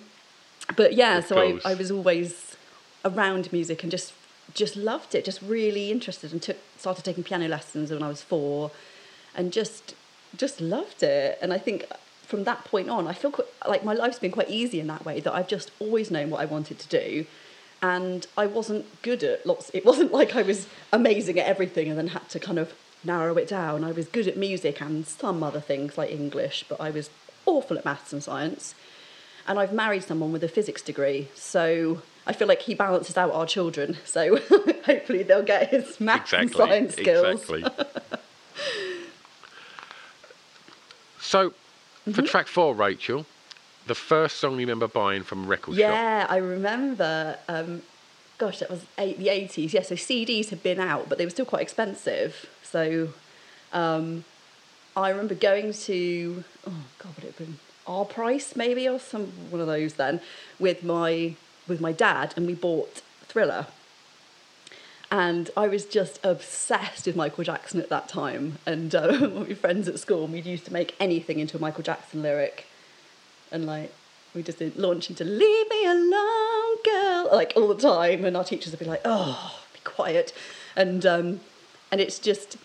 [0.76, 1.60] but yeah, so I.
[1.63, 2.58] I was always
[3.06, 4.13] around music and just
[4.56, 8.23] just loved it, just really interested, and took started taking piano lessons when I was
[8.23, 8.71] four,
[9.36, 9.93] and just
[10.36, 11.38] just loved it.
[11.43, 11.86] And I think
[12.23, 15.06] from that point on, I feel quite, like my life's been quite easy in that
[15.06, 17.28] way that I've just always known what I wanted to do.
[17.84, 19.69] And I wasn't good at lots.
[19.76, 22.73] It wasn't like I was amazing at everything and then had to kind of
[23.06, 23.84] narrow it down.
[23.84, 27.10] I was good at music and some other things like English, but I was
[27.46, 28.76] awful at maths and science
[29.48, 33.32] and I've married someone with a physics degree, so I feel like he balances out
[33.32, 33.98] our children.
[34.06, 34.38] So
[34.86, 37.50] hopefully they'll get his maths and science skills.
[37.50, 37.66] Exactly.
[41.20, 41.54] so,
[42.12, 43.26] for track four, Rachel,
[43.88, 45.80] the first song you remember buying from record shop.
[45.80, 47.38] Yeah, I remember.
[47.48, 47.82] Um,
[48.38, 49.74] gosh, that was eight, the eighties.
[49.74, 52.50] Yeah, so CDs had been out, but they were still quite expensive.
[52.63, 53.10] So
[53.72, 54.26] um,
[54.96, 59.28] I remember going to oh god, would it have been Our Price maybe or some
[59.50, 60.22] one of those then
[60.60, 61.36] with my
[61.67, 63.67] with my dad, and we bought Thriller.
[65.12, 68.58] And I was just obsessed with Michael Jackson at that time.
[68.65, 71.62] And uh, we were friends at school, and we used to make anything into a
[71.62, 72.65] Michael Jackson lyric
[73.54, 73.93] and like
[74.34, 76.53] we just did launch into "Leave Me Alone,
[76.84, 80.34] Girl" like all the time, and our teachers would be like, "Oh, be quiet,"
[80.76, 81.39] and um,
[81.91, 82.58] and it's just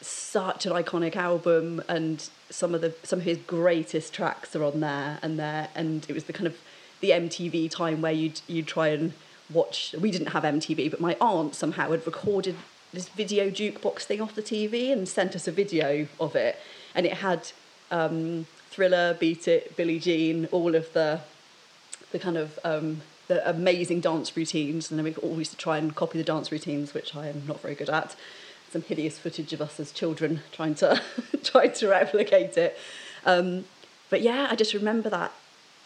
[0.00, 4.80] such an iconic album, and some of the some of his greatest tracks are on
[4.80, 6.56] there, and there, and it was the kind of
[7.00, 9.12] the MTV time where you'd you'd try and
[9.52, 9.94] watch.
[9.98, 12.56] We didn't have MTV, but my aunt somehow had recorded
[12.92, 16.58] this video jukebox thing off the TV and sent us a video of it,
[16.94, 17.52] and it had
[17.90, 21.20] um, Thriller, Beat It, Billie Jean, all of the
[22.12, 26.18] the kind of um, the amazing dance routines, and then we always try and copy
[26.18, 28.14] the dance routines, which I am not very good at.
[28.70, 31.00] Some hideous footage of us as children trying to
[31.42, 32.78] trying to replicate it.
[33.24, 33.64] Um,
[34.10, 35.32] but yeah, I just remember that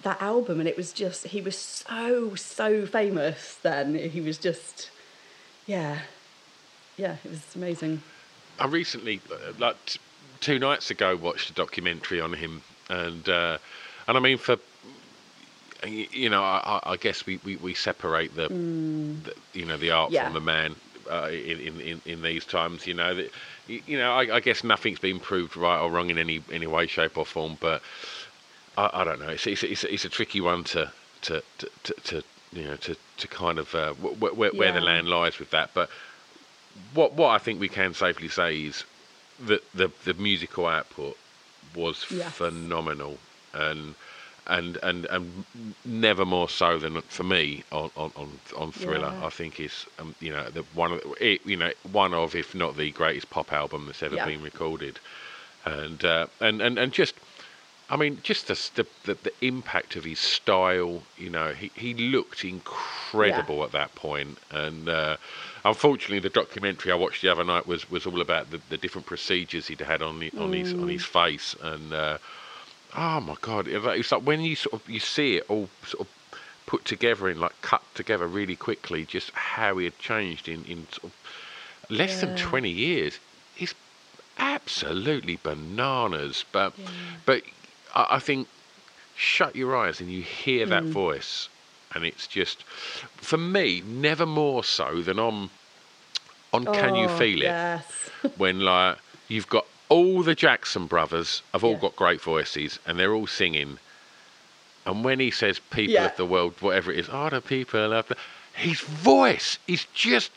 [0.03, 3.95] that album, and it was just he was so so famous then.
[3.95, 4.91] He was just
[5.67, 6.01] yeah,
[6.97, 8.03] yeah, it was amazing.
[8.59, 9.21] I recently,
[9.59, 9.77] like
[10.41, 13.59] two nights ago, watched a documentary on him, and uh,
[14.07, 14.57] and I mean for
[15.85, 19.91] y- you know, I, I guess we, we, we separate the, the you know the
[19.91, 20.15] art Mm.
[20.15, 20.25] Yeah.
[20.25, 20.77] from the man
[21.11, 22.87] uh, in, in, in these times.
[22.87, 23.31] You know that
[23.69, 26.87] you know I, I guess nothing's been proved right or wrong in any any way,
[26.87, 27.83] shape or form, but
[28.77, 29.29] I, I don't know.
[29.29, 30.91] It's it's, it's, it's a tricky one to
[31.23, 34.73] to to, to, to you know to, to kind of uh, wh- wh- where, where
[34.73, 35.89] the land lies with that, but
[36.95, 38.85] what what I think we can safely say is
[39.47, 41.17] that the the musical output
[41.75, 42.33] was Yes.
[42.35, 43.19] phenomenal
[43.55, 43.95] and
[44.47, 45.45] and and and
[45.85, 49.13] never more so than for me on on on, on Thriller.
[49.19, 49.27] Yeah.
[49.27, 52.55] I think is um, you know the one of it, you know one of if
[52.55, 54.27] not the greatest pop album that's ever Yeah.
[54.27, 54.99] been recorded,
[55.65, 57.15] and uh, and and and just.
[57.93, 61.03] I mean, just the, the the the impact of his style.
[61.19, 64.39] You know, he, he looked incredible at that point.
[64.53, 65.17] and uh,
[65.65, 69.07] unfortunately, the documentary I watched the other night was, was all about the, the different
[69.09, 72.19] procedures he'd had on the, on his on his face, and uh,
[72.97, 76.41] oh my god, it's like when you sort of you see it all sort of
[76.67, 80.87] put together in like cut together really quickly, just how he had changed in in
[80.91, 83.21] sort of less than twenty years.
[83.57, 83.75] It's
[84.39, 86.75] absolutely bananas, but
[87.27, 87.43] but
[87.95, 88.49] I, I think
[89.15, 90.93] shut your eyes and you hear that Mm.
[90.93, 91.49] voice,
[91.95, 92.65] and it's just
[93.17, 95.51] for me never more so than on
[96.53, 98.11] on Can You Oh, Feel It Yes.
[98.37, 101.79] when like you've got all the Jackson brothers have all Yeah.
[101.81, 103.79] got great voices and they're all singing.
[104.87, 106.07] And when he says "people Yeah.
[106.07, 108.17] of the world," whatever it is, are the people of the,
[108.55, 110.31] his voice is just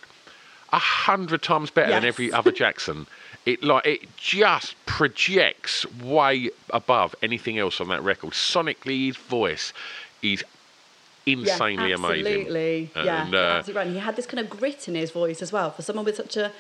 [0.74, 3.08] a hundred times better than every other Jackson.
[3.46, 8.32] It like it just projects way above anything else on that record.
[8.32, 9.72] Sonically, his voice
[10.22, 10.44] is
[11.26, 12.26] insanely yeah, amazing.
[12.42, 12.90] absolutely.
[12.96, 13.88] yeah, And, uh, absolutely right.
[13.88, 15.72] And he had this kind of grit in his voice as well.
[15.72, 16.52] For someone with such a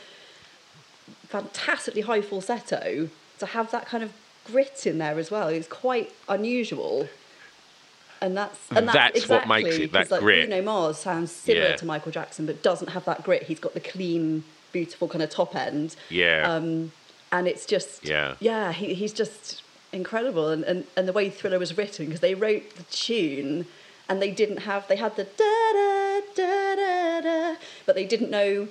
[1.38, 3.10] fantastically high falsetto,
[3.40, 4.12] to have that kind of
[4.46, 7.08] grit in there as well is quite unusual.
[8.22, 10.48] And that's and that's, That's what exactly, makes it, that like, grit.
[10.48, 11.76] Bruno Mars sounds similar Yeah.
[11.82, 13.44] to Michael Jackson, but doesn't have that grit.
[13.44, 15.96] He's got the clean, beautiful kind of top end.
[16.10, 16.50] Yeah.
[16.50, 16.92] Um,
[17.32, 18.36] and it's just Yeah.
[18.40, 19.62] yeah he, he's just
[19.92, 23.66] incredible and, and, and the way thriller was written because they wrote the tune
[24.08, 27.56] and they didn't have they had the da da da da da
[27.86, 28.68] but they didn't know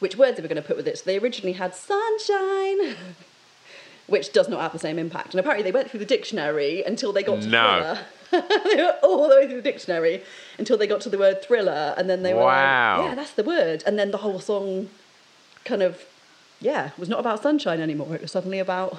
[0.00, 0.98] which words they were going to put with it.
[0.98, 2.96] So they originally had sunshine
[4.06, 5.32] which does not have the same impact.
[5.32, 7.62] And apparently they went through the dictionary until they got to No.
[7.78, 7.98] thriller.
[8.64, 10.22] They were all the way through the dictionary
[10.58, 12.96] until they got to the word thriller and then they were Wow.
[12.98, 13.82] like yeah that's the word.
[13.86, 14.90] And then the whole song
[15.64, 16.04] kind of
[16.60, 18.14] yeah was not about sunshine anymore.
[18.14, 18.98] It was suddenly about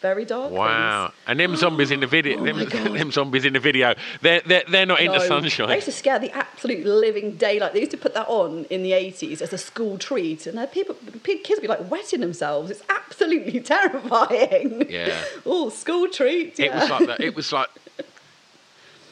[0.00, 1.08] very dark Wow!
[1.08, 1.14] things.
[1.26, 4.64] And them zombies in the video, Oh them, them zombies in the video, they're they're,
[4.68, 5.68] they're not into No, sunshine.
[5.68, 7.72] They used to scare the absolute living daylight.
[7.72, 10.66] They used to put that on in the 80s as a school treat, and then
[10.68, 12.70] people, kids would be like wetting themselves.
[12.70, 14.86] It's absolutely terrifying.
[14.90, 15.22] Yeah.
[15.46, 16.58] oh, school treat.
[16.58, 17.20] It was like that.
[17.20, 17.68] It was like.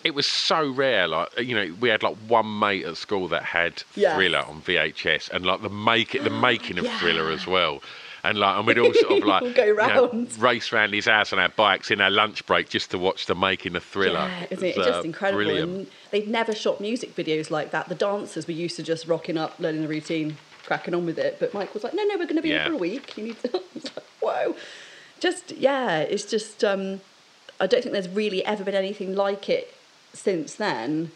[0.04, 3.42] It was so rare, like you know, we had like one mate at school that
[3.42, 4.14] had Yes.
[4.14, 6.96] Thriller on VHS, and like the make the making of Yeah.
[7.00, 7.82] Thriller as well,
[8.24, 11.32] and like and we'd all sort of like go you know, race round his house
[11.32, 14.28] on our bikes in our lunch break just to watch the making of Thriller.
[14.28, 14.76] Yeah, isn't it?
[14.76, 15.44] It's just uh, incredible.
[15.44, 15.70] Brilliant.
[15.70, 17.88] And they'd never shot music videos like that.
[17.88, 21.38] The dancers were used to just rocking up, learning the routine, cracking on with it.
[21.38, 22.64] But Mike was like, no, no, we're going to be Yeah.
[22.64, 23.16] here for a week.
[23.16, 23.48] You need to.
[23.54, 24.56] I was like, whoa.
[25.20, 27.00] Just, yeah, it's just, um,
[27.60, 29.74] I don't think there's really ever been anything like it
[30.12, 31.10] since then.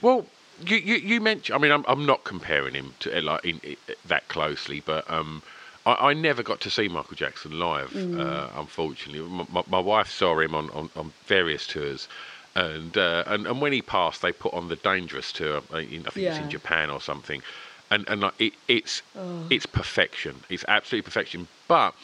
[0.00, 0.26] Well,
[0.66, 1.56] you, you, you mentioned.
[1.56, 5.42] I mean, I'm, I'm not comparing him to like in, in, that closely, but um,
[5.86, 7.90] I, I never got to see Michael Jackson live.
[7.90, 8.20] Mm.
[8.20, 12.08] Uh, unfortunately, my, my, my wife saw him on, on, on various tours,
[12.54, 15.58] and, uh, and and when he passed, they put on the Dangerous tour.
[15.72, 17.42] uh, I think it's in Japan or something,
[17.90, 19.46] and and it, it's Oh.
[19.50, 20.34] it's perfection.
[20.50, 21.48] It's absolute perfection.
[21.68, 21.94] But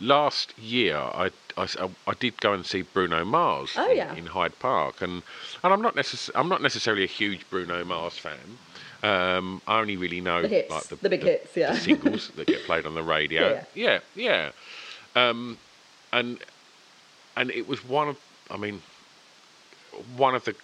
[0.00, 1.66] last year, I, I,
[2.06, 4.14] I did go and see Bruno Mars Oh, in, yeah.
[4.14, 5.22] in Hyde Park, and
[5.62, 8.58] and I'm not necess- I'm not necessarily a huge Bruno Mars fan.
[9.02, 11.72] Um, I only really know The hits, like the, the big hits, yeah.
[11.72, 13.62] the singles that get played on the radio.
[13.74, 14.50] Yeah, yeah,
[15.14, 15.28] yeah.
[15.30, 15.56] Um,
[16.12, 16.38] and
[17.36, 18.18] and it was one of
[18.50, 18.82] I mean
[20.16, 20.54] one of the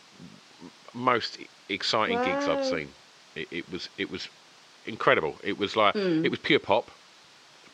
[0.93, 2.89] most exciting gigs I've seen.
[3.35, 4.29] It, it was it was
[4.87, 5.37] incredible.
[5.43, 6.25] It was like Hmm.
[6.25, 6.91] it was pure pop,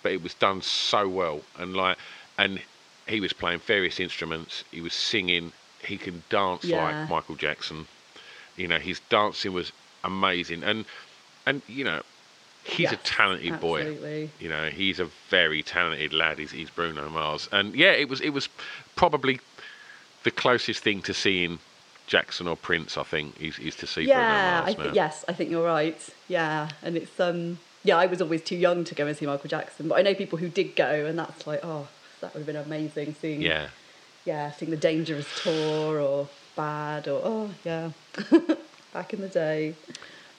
[0.03, 1.97] but it was done so well and like
[2.39, 2.61] and
[3.07, 4.65] he was playing various instruments.
[4.71, 5.53] He was singing.
[5.83, 6.85] He can dance Yeah.
[6.85, 7.87] like Michael Jackson.
[8.57, 9.73] You know, his dancing was
[10.05, 10.85] amazing, and
[11.47, 12.03] and you know,
[12.65, 14.29] he's a Yes, talented boy.
[14.41, 16.39] You know, he's a very talented lad.
[16.39, 18.49] He's, he's Bruno Mars, and yeah, it was it was
[18.97, 19.41] probably
[20.23, 21.59] the closest thing to seeing
[22.07, 22.97] Jackson or Prince.
[22.99, 24.93] I think is, is to see yeah, Bruno I Mars th- now.
[24.95, 26.09] yes, I think you're right.
[26.29, 29.49] Yeah, and it's um, yeah, I was always too young to go and see Michael
[29.49, 31.89] Jackson, but I know people who did go, and that's like, oh,
[32.21, 33.41] that would have been amazing seeing.
[33.43, 33.69] Yeah.
[34.27, 37.91] yeah, seeing the Dangerous tour or Bad or oh yeah,
[38.93, 39.75] back in the day.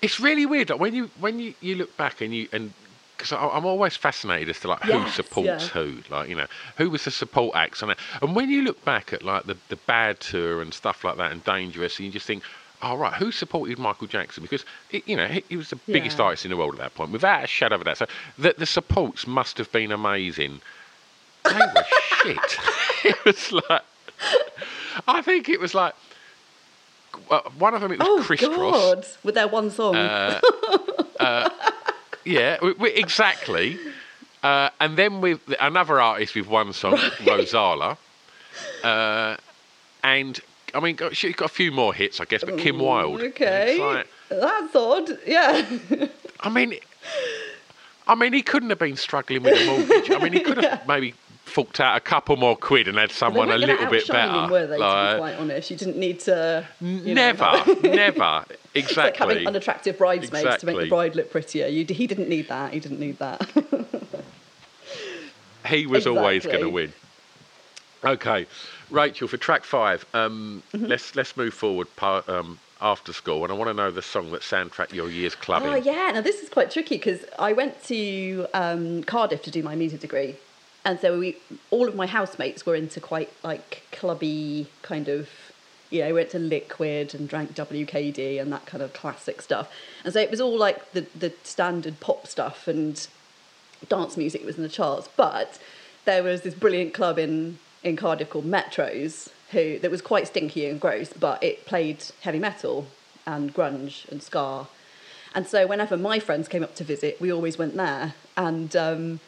[0.02, 0.70] It's really weird.
[0.70, 2.74] Like when you when you, you look back and you and
[3.18, 5.68] because I'm always fascinated as to like who Yes, supports yeah.
[5.68, 6.48] who, like you know
[6.78, 8.00] who was the support acts on it.
[8.22, 11.32] And when you look back at like the the bad tour and stuff like that
[11.32, 12.42] and dangerous, and you just think,
[12.82, 14.42] oh right, who supported Michael Jackson?
[14.42, 16.26] Because it, you know he, he was the biggest Yeah.
[16.26, 17.98] artist in the world at that point, without a shadow of a doubt.
[17.98, 18.08] So
[18.40, 20.62] the the supports must have been amazing.
[21.44, 21.86] They were
[22.24, 22.58] shit.
[23.04, 23.84] it was like
[25.08, 25.94] I think it was like.
[27.30, 28.72] Well, one of them it was Oh Kris Kross.
[28.72, 29.96] God, with their one song.
[32.24, 33.80] Yeah, w- w- exactly.
[34.44, 37.98] Uh, and then with another artist with one song, Rozalla.
[38.84, 39.38] Uh,
[40.04, 40.40] and
[40.76, 43.22] I mean, got- she got a few more hits, I guess, but Kim Wilde.
[43.22, 45.18] Okay, like- that's odd.
[45.26, 45.66] Yeah,
[46.42, 46.76] I mean,
[48.08, 50.12] I mean, he couldn't have been struggling with a mortgage.
[50.12, 51.16] I mean, he could have maybe
[51.46, 54.46] forked out a couple more quid and had someone a little bit better.
[54.46, 54.78] Him, were they?
[54.78, 56.66] to be quite honest, you didn't need to.
[56.80, 59.48] never, never, It's like having exactly.
[59.48, 61.68] unattractive bridesmaids to make the bride look prettier.
[61.68, 62.74] You, he didn't need that.
[62.74, 63.42] He didn't need that.
[65.68, 66.94] he was always going to win.
[68.04, 68.48] Okay,
[68.90, 70.86] Rachel, for track five, um, Mm-hmm.
[70.88, 74.42] let's let's move forward um, after school, and I want to know the song that
[74.42, 75.70] soundtracked your year's clubbing.
[75.70, 79.62] Oh yeah, now this is quite tricky because I went to um, Cardiff to do
[79.62, 80.36] my music degree,
[80.84, 81.38] and so we
[81.70, 85.30] all of my housemates were into quite like clubby kind of,
[85.90, 89.72] you know, went to Liquid and drank WKD and that kind of classic stuff,
[90.04, 93.08] and so it was all like the the standard pop stuff and
[93.90, 95.60] dance music was in the charts, but
[96.06, 100.66] there was this brilliant club in in Cardiff called Metros, who that was quite stinky
[100.68, 102.88] and gross, but it played heavy metal,
[103.26, 104.68] and grunge and ska.
[105.34, 108.16] And so whenever my friends came up to visit, we always went there.
[108.36, 109.20] And um,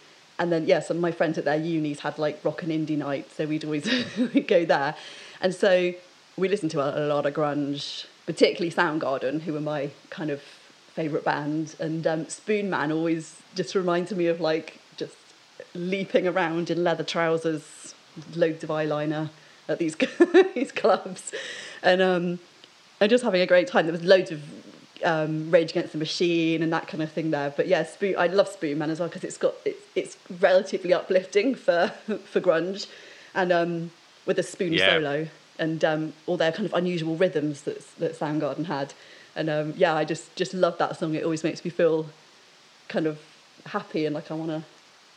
[0.44, 3.36] and then some of my friends at their unis had like rock and indie nights,
[3.36, 3.86] so we'd always
[4.34, 4.96] we'd go there.
[5.40, 5.94] And so
[6.36, 10.42] we listened to a, a lot of grunge, particularly Soundgarden, who were my kind of
[10.42, 11.76] favourite band.
[11.80, 15.16] And um, Spoonman always just reminded me of like just
[15.74, 17.96] leaping around in leather trousers,
[18.36, 19.30] loads of eyeliner
[19.70, 19.96] at these
[20.56, 21.32] these clubs,
[21.82, 22.40] and um,
[23.00, 23.86] and just having a great time.
[23.86, 24.42] There was loads of
[25.04, 27.54] um, Rage Against the Machine and that kind of thing there.
[27.56, 30.94] But yeah, Spoon, I love Spoon Man as well because it's got it's, it's relatively
[30.94, 31.88] uplifting for
[32.26, 32.88] for grunge,
[33.34, 33.92] and um,
[34.26, 34.86] with a spoon Yeah.
[34.86, 35.28] solo
[35.60, 38.94] and um, all their kind of unusual rhythms that that Soundgarden had.
[39.36, 41.16] And um, yeah, I just just love that song.
[41.16, 42.08] It always makes me feel
[42.88, 43.20] kind of
[43.66, 44.64] happy and like I want to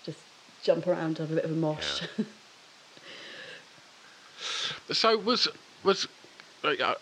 [0.05, 0.19] just
[0.63, 2.03] jump around, have a bit of a mosh.
[4.93, 5.49] So was
[5.83, 6.07] was
[6.63, 6.95] uh,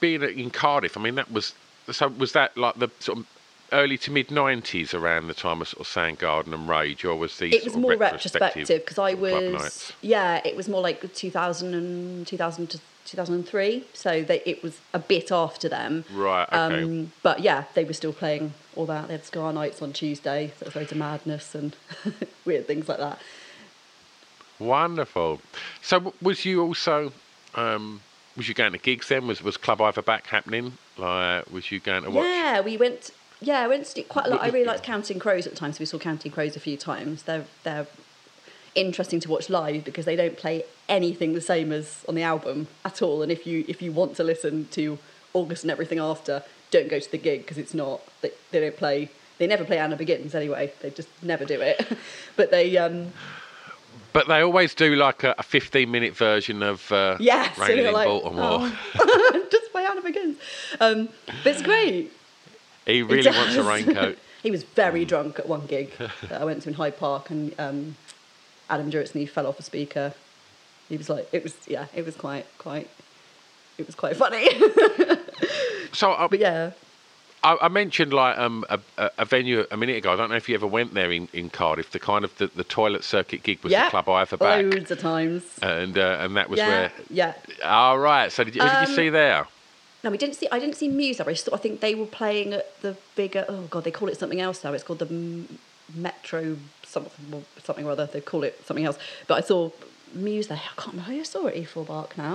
[0.00, 0.96] being in Cardiff?
[0.96, 1.54] I mean, that was
[1.92, 2.08] so.
[2.08, 3.26] Was that like the sort of
[3.72, 7.38] early to mid nineties around the time of sort of Soundgarden and Rage, or was
[7.38, 12.26] these it was more retrospective because I was yeah it was more like 2000 and
[12.26, 16.82] 2000 to 2003 so they, it was a bit after them Right, okay.
[16.82, 20.48] um, but yeah they were still playing all that they had Ska Nights on Tuesday
[20.48, 21.74] so there was loads of madness and
[22.44, 23.18] weird things like that
[24.60, 25.40] Wonderful.
[25.80, 27.12] So was you also?
[27.54, 28.02] Um,
[28.40, 29.26] was you going to gigs then?
[29.26, 30.78] Was was Clwb Ifor Bach happening?
[30.96, 32.24] Like, was you going to watch?
[32.24, 33.10] yeah we went
[33.42, 35.58] yeah I went to do quite a lot I really liked Counting Crows at the
[35.58, 37.86] time so we saw Counting Crows a few times they're they're
[38.74, 42.68] interesting to watch live because they don't play anything the same as on the album
[42.82, 43.20] at all.
[43.20, 44.98] And if you if you want to listen to
[45.34, 48.76] August and everything after, don't go to the gig because it's not they, they don't
[48.76, 49.10] play.
[49.36, 50.72] They never play Anna Begins anyway.
[50.80, 51.98] They just never do it.
[52.36, 53.12] but they um
[54.12, 57.92] But they always do like a, a fifteen minute version of uh, yeah, Raining in
[57.92, 58.70] like Baltimore.
[58.98, 60.36] oh, just play Anna Begins.
[60.80, 61.08] Um,
[61.44, 62.12] but it's great.
[62.86, 64.18] He really wants a raincoat.
[64.42, 67.54] he was very drunk at one gig that I went to in Hyde Park, and
[67.58, 67.96] um,
[68.68, 70.14] Adam Duritz fell off a speaker.
[70.88, 72.88] He was like, it was yeah, it was quite quite,
[73.78, 74.48] it was quite funny.
[75.92, 76.70] So I, but yeah,
[77.42, 78.78] I, I mentioned like um, a,
[79.18, 80.12] a- venue a minute ago.
[80.12, 81.90] I don't know if you ever went there in, in Cardiff.
[81.90, 84.98] The kind of the, the toilet circuit gig was the Clwb Ifor Bach, loads of
[85.00, 85.42] times.
[85.62, 86.92] and uh, and that was yeah, where.
[87.08, 87.34] yeah.
[87.64, 88.30] All right.
[88.30, 89.46] So did you, who did you Um, see there?
[90.04, 90.48] No, we didn't see.
[90.52, 91.28] I didn't see Muse there.
[91.28, 93.44] I, just thought, I think they were playing at the bigger.
[93.48, 94.72] Oh god, they call it something else now.
[94.72, 95.44] It's called the
[95.94, 98.06] Metro something something or other.
[98.06, 98.98] They call it something else.
[99.26, 99.70] But I saw
[100.14, 100.58] Muse there.
[100.58, 101.12] I can't remember.
[101.12, 102.34] who I saw at Ifor Bach now.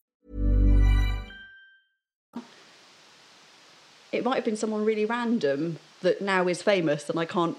[4.11, 7.57] It might have been someone really random that now is famous and I can't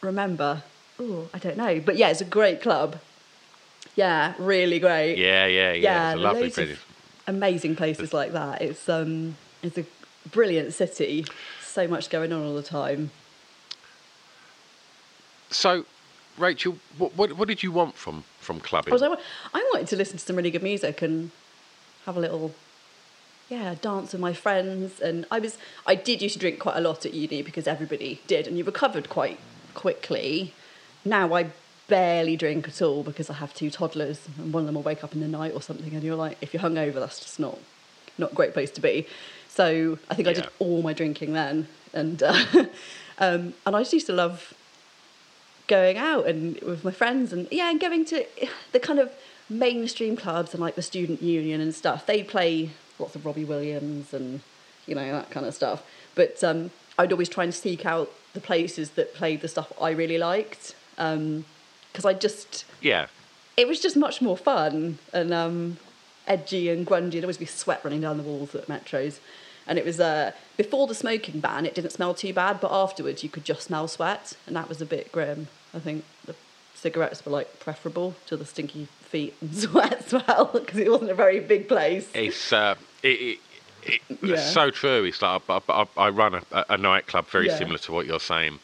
[0.00, 0.62] remember.
[1.00, 1.80] Oh, I don't know.
[1.80, 2.98] But yeah, it's a great club.
[3.96, 5.18] Yeah, really great.
[5.18, 6.12] Yeah, yeah, yeah.
[6.12, 6.84] it's a lovely loads of
[7.26, 8.62] amazing places like that.
[8.62, 9.84] It's um, it's a
[10.30, 11.26] brilliant city.
[11.62, 13.10] So much going on all the time.
[15.50, 15.84] So,
[16.38, 18.92] Rachel, what, what what did you want from from clubbing?
[18.92, 19.18] I was
[19.54, 21.30] I wanted to listen to some really good music and
[22.06, 22.52] have a little,
[23.52, 24.98] yeah, dance with my friends.
[25.00, 28.20] And I was, I did used to drink quite a lot at uni because everybody
[28.26, 29.38] did, and you recovered quite
[29.74, 30.54] quickly.
[31.04, 31.50] Now I
[31.86, 35.04] barely drink at all because I have two toddlers and one of them will wake
[35.04, 37.58] up in the night or something and you're like, if you're hungover, that's just not
[38.16, 39.06] not a great place to be.
[39.48, 42.44] So I think I did all my drinking then, and uh,
[43.18, 44.54] um, and I just used to love
[45.66, 48.24] going out and with my friends and yeah, and going to
[48.72, 49.12] the kind of
[49.50, 52.06] mainstream clubs and like the student union and stuff.
[52.06, 52.70] They play
[53.02, 54.40] lots of Robbie Williams and
[54.86, 55.82] you know that kind of stuff.
[56.14, 59.90] But um, I'd always try and seek out the places that played the stuff I
[59.90, 63.06] really liked because I just Yeah.
[63.56, 65.76] it was just much more fun and um,
[66.26, 67.12] edgy and grungy.
[67.12, 69.18] There'd always be sweat running down the walls at metros.
[69.66, 73.22] And it was uh, before the smoking ban, it didn't smell too bad, but afterwards
[73.22, 75.46] you could just smell sweat, and that was a bit grim.
[75.72, 76.34] I think the
[76.86, 81.14] cigarettes were like preferable to the stinky feet and sweat smell because it wasn't a
[81.14, 82.08] very big place.
[82.14, 83.38] It's uh, it, it,
[83.84, 84.34] it, Yeah.
[84.34, 85.04] it's so true.
[85.04, 87.58] It's like I, I, I run a, a nightclub very Yeah.
[87.58, 88.58] similar to what you're saying,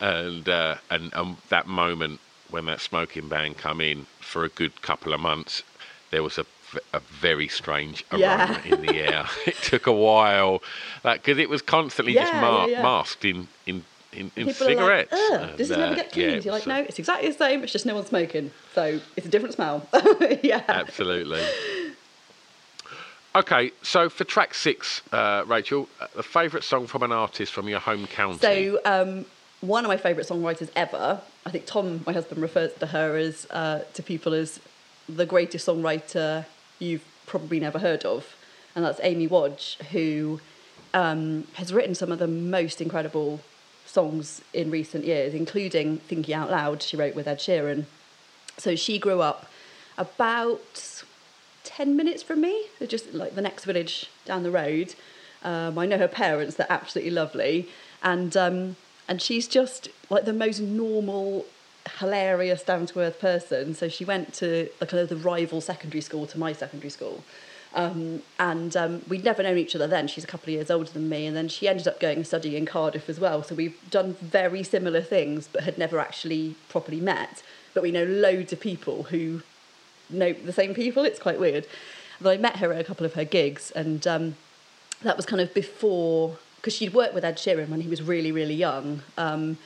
[0.00, 4.82] and uh, and and that moment when that smoking ban come in for a good
[4.82, 5.62] couple of months,
[6.10, 6.44] there was a
[6.92, 8.64] a very strange aroma Yeah.
[8.64, 9.24] in the air.
[9.46, 10.60] it took a while,
[11.04, 12.82] because it was constantly just mar- yeah, yeah.
[12.82, 13.84] masked in in.
[14.14, 15.12] In, in People cigarettes.
[15.12, 16.32] are like, Ugh, And, this never uh, get cleaned.
[16.32, 18.50] yeah, You're like, no, it's exactly the same, it's just no one's smoking.
[18.74, 19.86] So it's a different smell.
[20.42, 20.62] yeah.
[20.68, 21.42] Absolutely.
[23.36, 27.68] Okay, so for track six, uh, Rachel, uh, the favourite song from an artist from
[27.68, 28.38] your home county.
[28.38, 29.26] So, um,
[29.60, 33.46] one of my favourite songwriters ever, I think Tom, my husband, refers to her as
[33.50, 34.60] uh, to people as
[35.08, 36.44] the greatest songwriter
[36.78, 38.36] you've probably never heard of,
[38.76, 40.40] and that's Amy Wadge, who
[40.92, 43.40] um, has written some of the most incredible
[43.94, 46.82] songs in recent years, including Thinking Out Loud.
[46.82, 47.84] She wrote with Ed Sheeran.
[48.58, 49.46] So she grew up
[49.96, 51.02] about
[51.62, 54.94] 10 minutes from me, just like the next village down the road.
[55.44, 57.68] Um, I know her parents, they're absolutely lovely.
[58.02, 58.76] And, um,
[59.08, 61.46] and she's just like the most normal,
[61.98, 63.74] hilarious, down to earth person.
[63.74, 67.22] So she went to the kind of the rival secondary school to my secondary school.
[67.74, 70.06] Um, and um, we'd never known each other then.
[70.06, 71.26] She's a couple of years older than me.
[71.26, 73.42] And then she ended up going and studying in Cardiff as well.
[73.42, 77.42] So we've done very similar things, but had never actually properly met.
[77.74, 79.42] But we know loads of people who
[80.08, 81.04] know the same people.
[81.04, 81.66] It's quite weird.
[82.20, 84.36] But I met her at a couple of her gigs, and um,
[85.02, 88.32] that was kind of before because she'd worked with Ed Sheeran when he was really,
[88.32, 89.58] really young, um,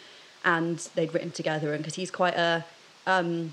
[0.45, 1.73] and they'd written together.
[1.73, 2.65] And because he's quite a,
[3.07, 3.53] um,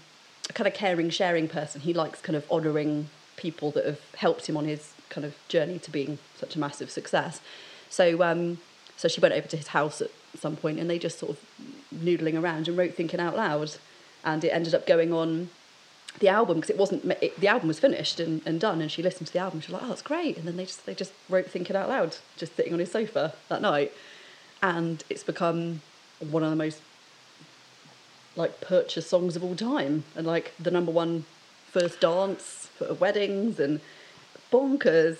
[0.50, 4.48] a kind of caring, sharing person, he likes kind of honouring people that have helped
[4.48, 7.42] him on his kind of journey to being such a massive success.
[7.90, 8.60] So, um,
[8.98, 11.40] so she went over to his house at some point, and they just sort of
[11.94, 13.78] noodling around and wrote "Thinking Out Loud,"
[14.24, 15.50] and it ended up going on
[16.20, 19.04] the album because it wasn't it, the album was finished and, and done and she
[19.04, 19.60] listened to the album.
[19.62, 20.38] She was like oh that's great.
[20.38, 23.34] And then they just they just wrote thinking out loud just sitting on his sofa
[23.50, 23.92] that night.
[24.62, 25.82] And it's become
[26.20, 26.82] one of the most
[28.36, 31.26] like purchase songs of all time and like the number one
[31.72, 33.80] first dance for weddings and
[34.52, 35.18] bonkers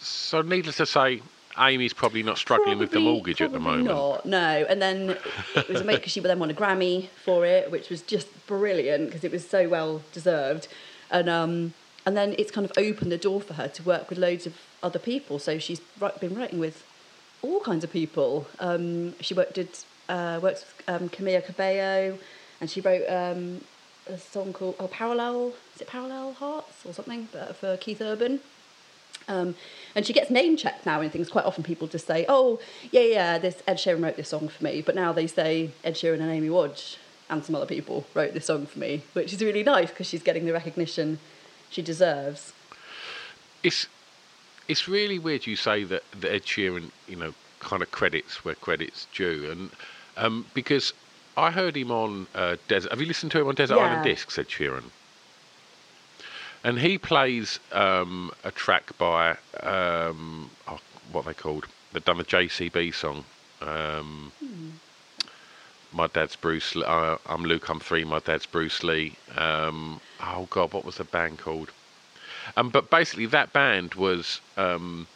[0.00, 1.22] So, needless to say,
[1.58, 3.86] Amy's probably not struggling with the mortgage at the moment.
[3.86, 4.66] Not, no.
[4.68, 5.16] And then
[5.54, 9.06] it was amazing because she then won a Grammy for it, which was just brilliant
[9.06, 10.68] because it was so well deserved.
[11.10, 11.72] And um,
[12.04, 14.54] and then it's kind of opened the door for her to work with loads of
[14.82, 15.38] other people.
[15.38, 15.80] So she's
[16.20, 16.84] been writing with
[17.42, 18.46] all kinds of people.
[18.60, 19.70] Um, she worked did
[20.08, 22.18] uh, works with um, Camila Cabello,
[22.60, 23.62] and she wrote um,
[24.06, 25.54] a song called oh Parallel.
[25.74, 27.28] Is it Parallel Hearts or something
[27.58, 28.40] for Keith Urban?
[29.28, 29.56] Um,
[29.94, 31.28] and she gets name checked now in things.
[31.28, 32.60] Quite often people just say, oh,
[32.92, 34.82] yeah, yeah, this Ed Sheeran wrote this song for me.
[34.82, 36.98] But now they say Ed Sheeran and Amy Wadge
[37.28, 40.22] and some other people wrote this song for me, which is really nice because she's
[40.22, 41.18] getting the recognition
[41.70, 42.52] she deserves.
[43.62, 43.86] It's
[44.68, 48.54] it's really weird you say that, that Ed Sheeran, you know, kind of credits where
[48.54, 49.70] credits due, and
[50.16, 50.92] um, because
[51.36, 52.90] I heard him on uh, Desert.
[52.90, 53.82] Have you listened to him on Desert Yeah.
[53.84, 54.84] Island Discs, Ed Sheeran?
[56.64, 60.80] And he plays um, a track by um, oh,
[61.12, 61.66] what are they called?
[61.92, 63.24] They've done the JCB song.
[63.62, 64.32] Um,
[65.92, 66.74] My dad's Bruce.
[66.74, 67.68] Lee, uh, I'm Luke.
[67.70, 68.04] I'm three.
[68.04, 69.16] My dad's Bruce Lee.
[69.36, 71.70] Um, oh God, what was the band called?
[72.56, 75.06] Um, but basically, that band was um,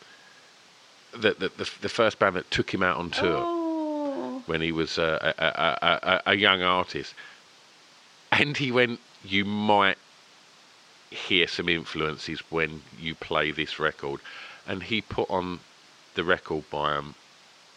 [1.12, 3.60] the, the the the first band that took him out on tour Oh,
[4.51, 7.14] when he was a, a, a, a, young artist.
[8.32, 9.96] And he went, You might
[11.11, 14.18] hear some influences when you play this record.
[14.66, 15.61] And he put on
[16.16, 17.14] the record by him,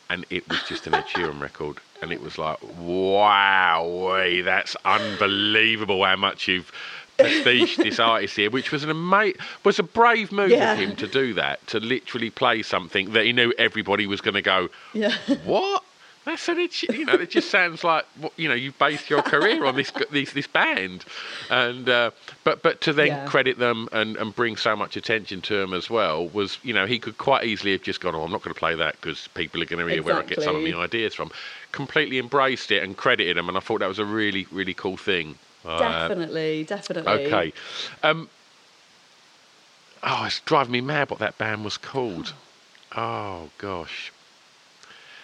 [0.09, 1.78] and it was just an Ed Sheeran record.
[2.01, 6.71] And it was like, wow, that's unbelievable how much you've
[7.19, 10.74] prestiged this artist here, which was an ama- was a brave move Yeah.
[10.74, 14.34] of him to do that, to literally play something that he knew everybody was going
[14.34, 15.15] to go, yeah.
[15.45, 15.84] what?
[16.26, 17.15] That's an itch, you know.
[17.15, 18.05] It just sounds like
[18.38, 21.03] you know you based your career on this this this band,
[21.49, 22.11] and uh,
[22.45, 23.26] but but to then Yeah.
[23.28, 26.86] credit them and, and bring so much attention to them as well was you know
[26.86, 29.28] he could quite easily have just gone, oh, I'm not going to play that because
[29.34, 31.30] people are going to hear where I get some of my ideas from.
[31.74, 34.95] Completely embraced it and credited them, and I thought that was a really really cool
[34.97, 35.36] thing.
[35.65, 37.11] Uh, definitely, definitely.
[37.11, 37.53] Okay.
[38.01, 38.30] Um,
[40.03, 42.34] oh, it's driving me mad what that band was called.
[42.95, 44.11] Oh, gosh.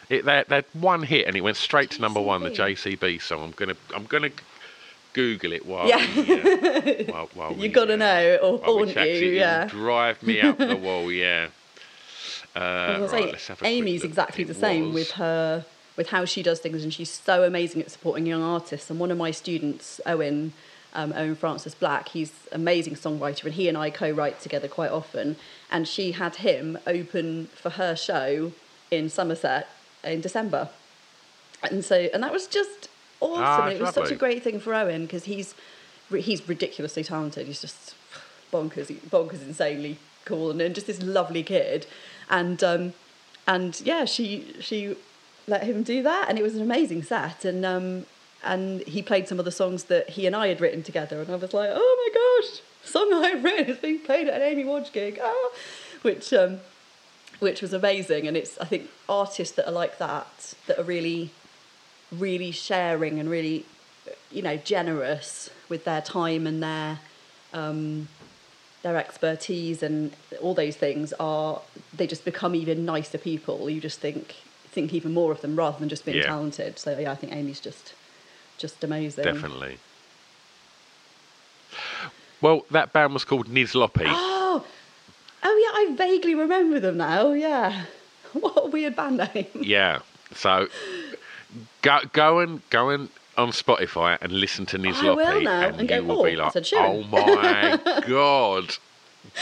[0.09, 3.43] It, that that one hit and it went straight to number one, the JCB song.
[3.43, 4.31] I'm gonna I'm gonna
[5.13, 6.05] Google it while Yeah.
[6.15, 9.65] we, uh, while, while we, You gotta uh, know, while haunt you, It'll yeah.
[9.65, 11.11] drive me up the wall.
[11.11, 11.47] Yeah.
[12.55, 16.59] Uh, right, say, Amy's exactly It the same was- with her, with how she does
[16.59, 18.89] things, and she's so amazing at supporting young artists.
[18.89, 20.53] And one of my students, Owen,
[20.93, 25.35] um, Owen Francis Black, he's amazing songwriter, and he and I co-write together quite often.
[25.71, 28.51] And she had him open for her show
[28.89, 29.67] in Somerset
[30.03, 30.69] in December,
[31.63, 32.89] and so and that was just
[33.19, 33.43] awesome.
[33.43, 35.55] Ah, it was such a great thing for Owen because he's
[36.09, 37.47] he's ridiculously talented.
[37.47, 37.95] He's just
[38.51, 41.85] bonkers, bonkers, insanely cool, and, and just this lovely kid.
[42.29, 42.93] And um,
[43.47, 44.95] and yeah, she she
[45.47, 47.45] let him do that, and it was an amazing set.
[47.45, 48.05] And um,
[48.43, 51.29] and he played some of the songs that he and I had written together, and
[51.29, 54.63] I was like, oh my gosh, song I've written is being played at an Amy
[54.63, 55.49] Wadge gig, ah!
[56.01, 56.59] which um,
[57.39, 58.27] which was amazing.
[58.27, 61.31] And it's I think artists that are like that that are really
[62.11, 63.63] really sharing and really
[64.31, 66.99] you know generous with their time and their
[67.53, 68.07] um,
[68.81, 71.61] their expertise and all those things are
[71.95, 74.35] they just become even nicer people you just think
[74.71, 76.27] think even more of them rather than just being Yeah.
[76.27, 77.93] talented so yeah i think amy's just
[78.57, 79.77] just amazing Definitely.
[82.41, 84.38] Well, that band was called Nizlopi.
[85.43, 85.55] Oh
[85.87, 87.85] yeah i vaguely remember them now yeah
[88.33, 89.99] what a weird band name Yeah.
[90.33, 90.67] So
[91.81, 96.03] go go and go and on Spotify and listen to Nizlopi, and, and go, you
[96.03, 98.75] will be "Oh, like, "Oh my god!"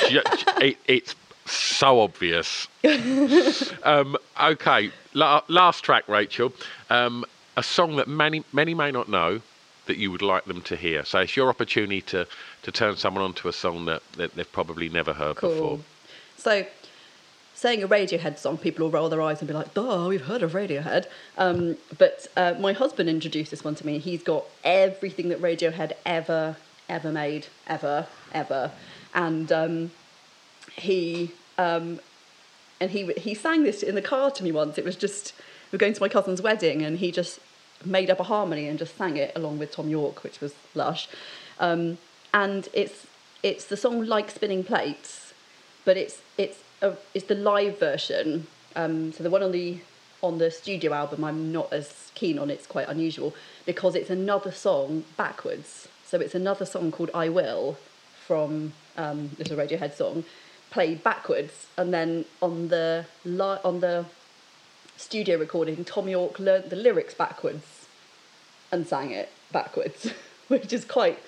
[0.04, 2.68] It, it's so obvious.
[3.84, 6.54] um, okay, la- last track, Rachel.
[6.90, 7.26] Um,
[7.58, 9.42] a song that many many may not know
[9.88, 11.04] that you would like them to hear.
[11.04, 12.28] So it's your opportunity to
[12.64, 15.52] to turn someone onto a song that, that they've probably never heard before.
[15.52, 15.84] Cool.
[16.38, 16.66] So,
[17.56, 20.44] saying a Radiohead song, people will roll their eyes and be like, "Duh, we've heard
[20.44, 21.08] of Radiohead."
[21.38, 23.98] Um, but uh, my husband introduced this one to me.
[23.98, 26.58] He's got everything that Radiohead ever,
[26.88, 28.72] ever made, ever, ever,
[29.14, 29.92] and um,
[30.76, 32.00] he um,
[32.80, 34.78] and he he sang this in the car to me once.
[34.78, 35.34] It was just
[35.72, 37.40] we were going to my cousin's wedding, and he just
[37.86, 41.08] made up a harmony and just sang it along with Thom Yorke, which was lush.
[41.60, 41.98] Um,
[42.34, 43.08] and it's
[43.44, 45.34] it's the song "Like Spinning Plates,"
[45.86, 48.48] but it's it's a, it's the live version.
[48.76, 49.80] Um, so the one on the
[50.22, 52.50] on the studio album, I'm not as keen on.
[52.50, 53.34] It's quite unusual
[53.66, 55.88] because it's another song backwards.
[56.06, 57.78] So it's another song called "I Will"
[58.26, 60.26] from um, is Radiohead song,
[60.70, 64.06] played backwards, and then on the li- on the
[64.98, 67.88] studio recording, Thom Yorke learnt the lyrics backwards
[68.72, 70.12] and sang it backwards,
[70.48, 71.20] which is quite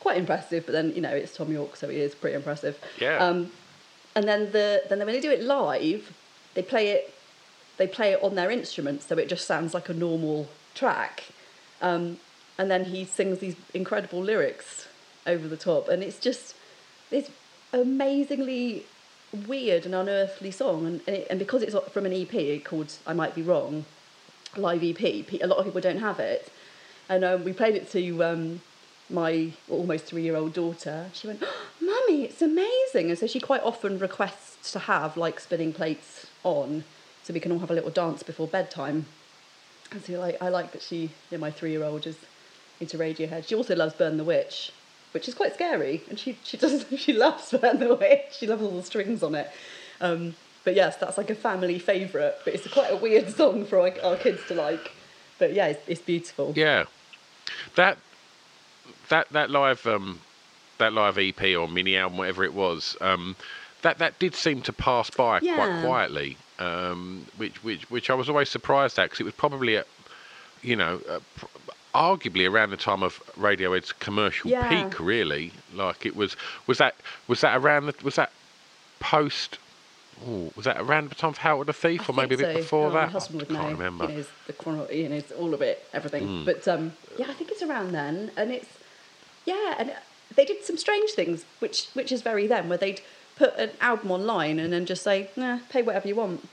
[0.00, 0.66] quite impressive.
[0.66, 2.78] But then you know it's Thom Yorke, so he is pretty impressive.
[3.00, 3.18] Yeah.
[3.18, 3.50] Um,
[4.14, 6.14] and then the then when they do it live,
[6.54, 7.14] they play it
[7.76, 11.24] they play it on their instruments, so it just sounds like a normal track.
[11.82, 12.18] Um,
[12.56, 14.86] and then he sings these incredible lyrics
[15.26, 16.54] over the top, and it's just
[17.10, 17.30] it's
[17.72, 18.86] amazingly
[19.34, 20.86] weird and unearthly song.
[20.86, 23.84] And and, it, and because it's from an EP called "I Might Be Wrong,"
[24.56, 26.50] live EP, a lot of people don't have it.
[27.08, 28.60] And um, we played it to um,
[29.10, 31.10] my almost three-year-old daughter.
[31.12, 35.40] She went, oh, "Mummy, it's amazing!" And so she quite often requests to have like
[35.40, 36.84] spinning plates on,
[37.22, 39.06] so we can all have a little dance before bedtime.
[39.90, 42.16] And so like I like that she, you know, my three-year-old is
[42.80, 43.46] into Radiohead.
[43.46, 44.72] She also loves Burn the Witch,
[45.14, 48.20] which is quite scary, and she she does she loves Burn the.
[48.32, 49.50] She loves all the strings on it.
[50.00, 50.34] Um,
[50.64, 52.34] but yes, that's like a family favourite.
[52.44, 54.90] But it's quite a weird song for our, our kids to like.
[55.38, 56.52] But yeah, it's, it's beautiful.
[56.56, 56.84] Yeah,
[57.76, 57.96] that
[59.08, 60.20] that that live um,
[60.78, 63.36] that live EP or mini album, whatever it was, um,
[63.82, 68.28] that that did seem to pass by quite quietly, um, which which which I was
[68.28, 69.86] always surprised at because it was probably at
[70.60, 71.00] you know.
[71.36, 71.46] Pr-
[71.94, 74.68] Arguably around the time of Radiohead's commercial Yeah.
[74.68, 75.52] peak, really.
[75.74, 76.36] Like it was,
[76.66, 76.96] was that
[77.28, 78.32] was that around the was that
[79.00, 79.58] post?
[80.28, 82.38] ooh, was that around the time of Hail to the Thief, I or maybe a
[82.38, 83.06] bit before Oh, that?
[83.06, 83.72] My husband would I can't know.
[83.76, 84.06] remember.
[84.08, 86.44] He knows the chrono, he knows all of it, everything.
[86.44, 88.68] But um, yeah, I think it's around then, and it's
[89.44, 89.92] yeah, and
[90.34, 93.00] they did some strange things, which which is very them, where they'd
[93.36, 96.48] put an album online and then just say, nah, pay whatever you want,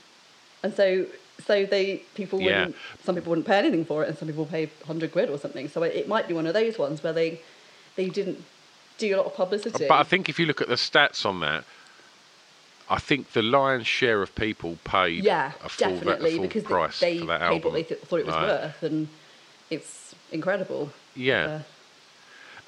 [0.62, 1.06] and so
[1.46, 2.76] So they people wouldn't.
[3.04, 5.68] Some people wouldn't pay anything for it, and some people pay hundred quid or something.
[5.68, 7.40] So it, it might be one of those ones where they
[7.96, 8.42] they didn't
[8.98, 9.86] do a lot of publicity.
[9.88, 11.64] But I think if you look at the stats on that,
[12.88, 16.62] I think the lion's share of people paid yeah, a full, definitely a full because
[16.64, 17.62] price they, for that paid album.
[17.64, 18.48] what they th- thought it was Right.
[18.48, 19.08] worth, and
[19.70, 20.90] it's incredible.
[21.16, 21.60] Yeah.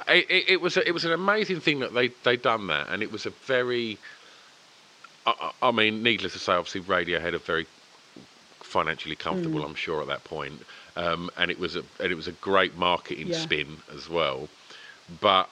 [0.08, 2.66] Uh, it, it, it was a, it was an amazing thing that they they done
[2.68, 3.98] that, and it was a very.
[5.26, 7.66] I, I I mean, needless to say, obviously Radiohead are very
[8.78, 9.60] financially comfortable.
[9.60, 9.66] Mm.
[9.68, 10.56] I'm sure at that point,
[10.96, 13.44] um, and it was a and it was a great marketing Yeah.
[13.46, 14.40] spin as well.
[15.20, 15.48] But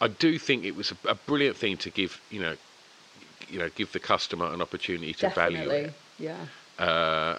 [0.00, 2.54] I do think it was a, a brilliant thing to give you know,
[3.52, 5.94] you know, give the customer an opportunity to value it.
[6.18, 7.36] yeah.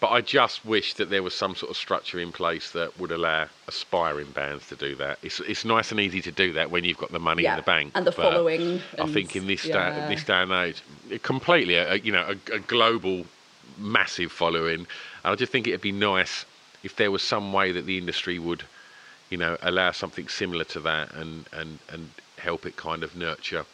[0.00, 3.10] But I just wish that there was some sort of structure in place that would
[3.10, 5.18] allow aspiring bands to do that.
[5.24, 7.56] It's it's nice and easy to do that when you've got the money Yeah, in
[7.56, 7.92] the bank.
[7.96, 10.06] and the following I and- think in this yeah.
[10.06, 10.82] day, this day and age,
[11.22, 13.26] completely a, you know a, a global
[13.76, 14.80] massive following.
[15.24, 16.44] And I just think it'd be nice
[16.84, 18.62] if there was some way that the industry would,
[19.30, 23.64] you know, allow something similar to that and and and help it kind of nurture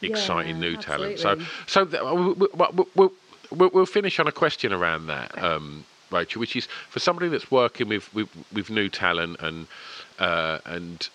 [0.00, 1.18] exciting Yeah, new talent.
[1.18, 3.08] So so th- we- we- we-
[3.50, 7.50] we'll, we'll, finish on a question around that, um, Rachel, which is for somebody that's
[7.50, 9.66] working with with, with new talent and
[10.18, 11.08] uh, and.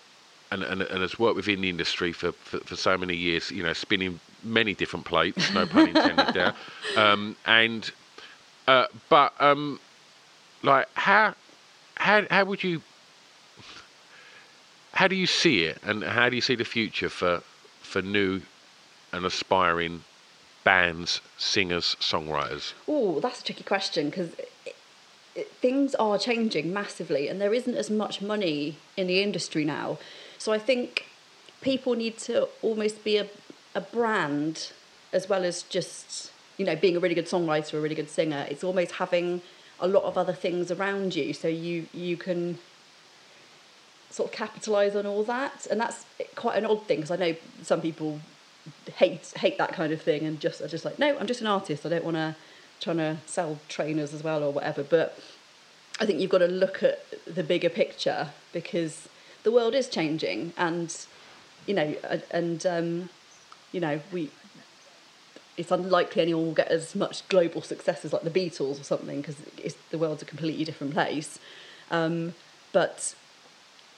[0.50, 3.64] And, and, and has worked within the industry for, for, for so many years, you
[3.64, 6.54] know, spinning many different plates, no pun intended there.
[6.96, 7.90] Um, and
[8.68, 9.80] uh, but um,
[10.62, 11.34] like how
[11.96, 12.82] how how would you
[14.92, 17.42] how do you see it, and how do you see the future for
[17.82, 18.40] for new
[19.12, 20.02] and aspiring
[20.64, 22.72] bands, singers, songwriters?
[22.88, 24.30] Oh, that's a tricky question because
[25.34, 29.98] things are changing massively, and there isn't as much money in the industry now.
[30.38, 31.06] So I think
[31.60, 33.26] people need to almost be a,
[33.74, 34.72] a brand
[35.12, 38.46] as well as just you know being a really good songwriter, a really good singer.
[38.48, 39.42] It's almost having
[39.80, 42.58] a lot of other things around you, so you you can
[44.10, 46.06] sort of capitalize on all that, and that's
[46.36, 48.20] quite an odd thing because I know some people
[48.96, 51.46] hate hate that kind of thing and just are just like no, I'm just an
[51.46, 51.84] artist.
[51.84, 52.36] I don't want to
[52.80, 54.82] trying to sell trainers as well or whatever.
[54.82, 55.18] But
[56.00, 59.08] I think you've got to look at the bigger picture because
[59.42, 60.96] the world is changing, and
[61.66, 61.94] you know,
[62.30, 63.08] and um,
[63.72, 64.30] you know, we.
[65.56, 69.20] It's unlikely anyone will get as much global success as like the Beatles or something
[69.20, 69.36] because
[69.90, 71.38] the world's a completely different place.
[71.92, 72.34] Um,
[72.72, 73.14] but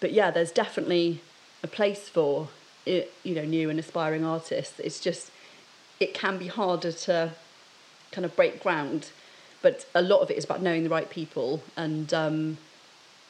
[0.01, 1.23] but yeah, there's definitely
[1.63, 2.49] a place for
[2.87, 4.79] you know new and aspiring artists.
[4.81, 5.31] It's just
[6.01, 7.33] it can be harder to
[8.13, 9.11] kind of break ground,
[9.63, 12.59] but a lot of it is about knowing the right people and um,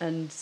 [0.01, 0.35] and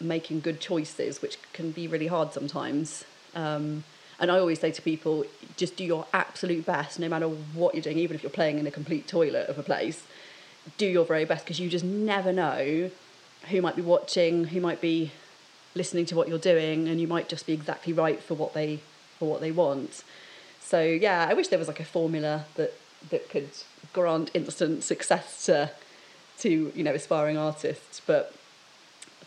[0.00, 3.04] making good choices, which can be really hard sometimes.
[3.34, 3.84] Um,
[4.18, 5.24] and I always say to people,
[5.56, 8.66] just do your absolute best, no matter what you're doing, even if you're playing in
[8.66, 10.02] a complete toilet of a place.
[10.76, 12.90] Do your very best because you just never know
[13.48, 15.12] who might be watching, who might be
[15.74, 18.80] listening to what you're doing, and you might just be exactly right for what they
[19.18, 20.02] for what they want.
[20.60, 22.72] So yeah, I wish there was like a formula that
[23.10, 23.50] that could
[23.92, 25.70] grant instant success to
[26.38, 28.34] to you know aspiring artists, but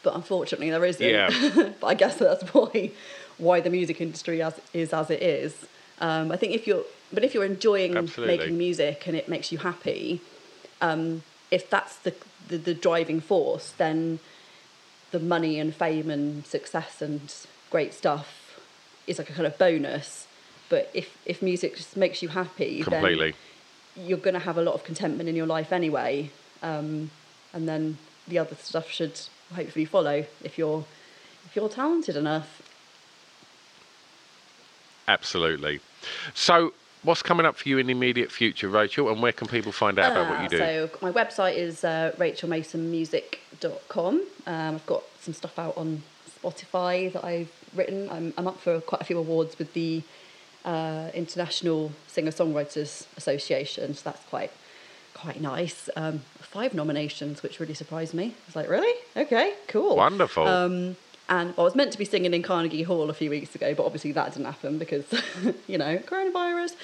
[0.03, 1.07] but unfortunately there isn't.
[1.07, 1.29] Yeah.
[1.79, 2.91] but I guess that's why
[3.37, 5.65] why the music industry as is as it is.
[5.99, 8.37] Um, I think if you're but if you're enjoying Absolutely.
[8.37, 10.21] making music and it makes you happy,
[10.81, 12.13] um, if that's the,
[12.47, 14.19] the the driving force, then
[15.13, 17.33] the money and fame and success and
[17.69, 18.59] great stuff
[19.07, 20.27] is like a kind of bonus.
[20.69, 23.35] But if if music just makes you happy, Completely.
[23.95, 26.31] you're going to have a lot of contentment in your life anyway,
[26.63, 27.11] um,
[27.53, 29.19] and then the other stuff should
[29.53, 30.83] hopefully follow if you're
[31.45, 32.61] if you're talented enough.
[35.07, 35.79] Absolutely.
[36.33, 36.73] So,
[37.03, 39.99] what's coming up for you in the immediate future, Rachel, and where can people find
[39.99, 40.63] out about what you do?
[40.63, 44.15] Ah, So my website is uh, rachelmasonmusic.com.
[44.47, 46.03] Um, I've got some stuff out on
[46.41, 48.09] Spotify that I've written.
[48.09, 50.01] I'm, I'm up for quite a few awards with the
[50.65, 54.51] uh, International Singer-Songwriters Association, so that's quite
[55.13, 55.89] quite nice.
[55.95, 58.25] Um, five nominations, which really surprised me.
[58.25, 58.93] I was like, really?
[59.15, 59.95] Okay, cool.
[59.95, 60.45] Wonderful.
[60.47, 60.95] Um,
[61.29, 63.85] and I was meant to be singing in Carnegie Hall a few weeks ago, but
[63.85, 65.05] obviously that didn't happen because,
[65.67, 66.75] you know, coronavirus.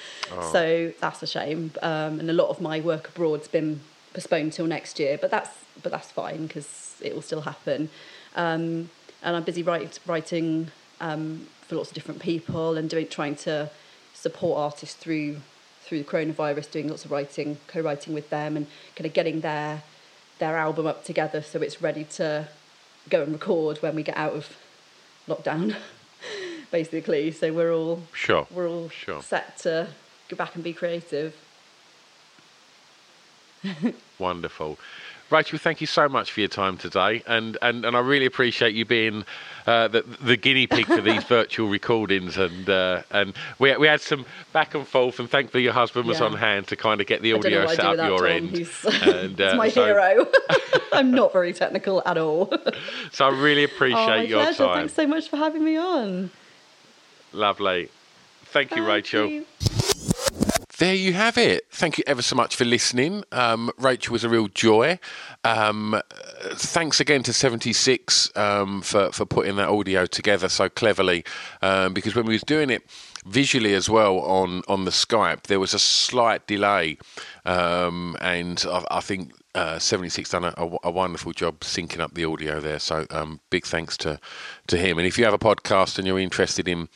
[0.50, 1.72] So that's a shame.
[1.82, 3.80] Um, and a lot of my work abroad's been
[4.14, 5.50] postponed till next year, but that's
[5.82, 7.90] but that's fine because it will still happen.
[8.34, 8.90] Um,
[9.22, 10.70] and I'm busy write, writing
[11.00, 13.70] um, for lots of different people and doing trying to
[14.14, 15.36] support artists through
[15.82, 18.66] through the coronavirus, doing lots of writing, co-writing with them, and
[18.96, 19.82] kind of getting their
[20.38, 22.48] their album up together so it's ready to
[23.08, 24.56] go and record when we get out of
[25.28, 25.76] lockdown,
[26.70, 27.30] basically.
[27.32, 28.46] So we're all Sure.
[28.50, 29.22] we're all Sure.
[29.22, 29.88] set to
[30.28, 31.34] go back and be creative.
[34.18, 34.78] Wonderful.
[35.30, 38.74] Rachel, thank you so much for your time today, and, and, and I really appreciate
[38.74, 39.24] you being
[39.64, 42.36] uh, the, the guinea pig for these virtual recordings.
[42.36, 46.18] And uh, and we, we had some back and forth, and thankfully your husband was
[46.18, 46.26] Yeah.
[46.26, 48.26] on hand to kind of get the I don't know audio set up your Tom.
[48.26, 48.50] end.
[48.50, 50.26] He's, And, he's uh, my so- hero.
[50.92, 52.52] I'm not very technical at all.
[53.12, 54.64] So I really appreciate oh, your pleasure.
[54.66, 54.76] time.
[54.78, 56.30] Thanks so much for having me on.
[57.32, 57.88] Lovely.
[58.46, 59.26] Thank you, Thank Rachel.
[59.26, 59.46] you.
[60.80, 61.66] There you have it.
[61.70, 63.22] Thank you ever so much for listening.
[63.32, 64.98] Um, Rachel was a real joy.
[65.44, 66.00] Um,
[66.52, 71.22] thanks again to 76 um, for, for putting that audio together so cleverly.
[71.60, 72.82] Um, because when we was doing it
[73.26, 76.96] visually as well on, on the Skype, there was a slight delay.
[77.44, 82.14] Um, and I, I think uh, 76 done a, a, a wonderful job syncing up
[82.14, 82.78] the audio there.
[82.78, 84.18] So um, big thanks to,
[84.68, 84.96] to him.
[84.96, 86.88] And if you have a podcast and you're interested in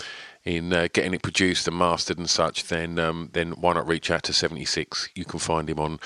[0.44, 4.10] in uh, getting it produced and mastered and such, then um, then why not reach
[4.10, 5.08] out to 76?
[5.14, 5.98] You can find him on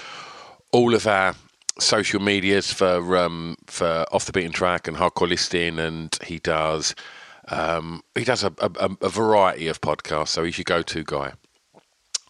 [0.72, 1.34] all of our
[1.80, 6.94] social medias for um, for off the beaten track and hardcore listing, and he does
[7.48, 10.28] um, he does a, a, a variety of podcasts.
[10.28, 11.32] So he's your go-to guy.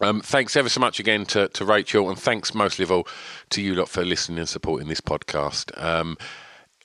[0.01, 3.07] Um, thanks ever so much again to, to Rachel, and thanks mostly of all
[3.49, 5.77] to you lot for listening and supporting this podcast.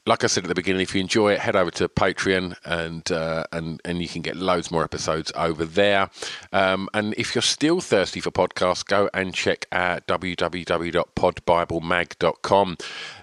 [0.07, 3.11] Like I said at the beginning, if you enjoy it, head over to Patreon and
[3.11, 6.11] uh, and and you can get loads more episodes over there.
[6.52, 12.76] Um, and if you're still thirsty for podcasts, go and check out www.podbiblemag.com.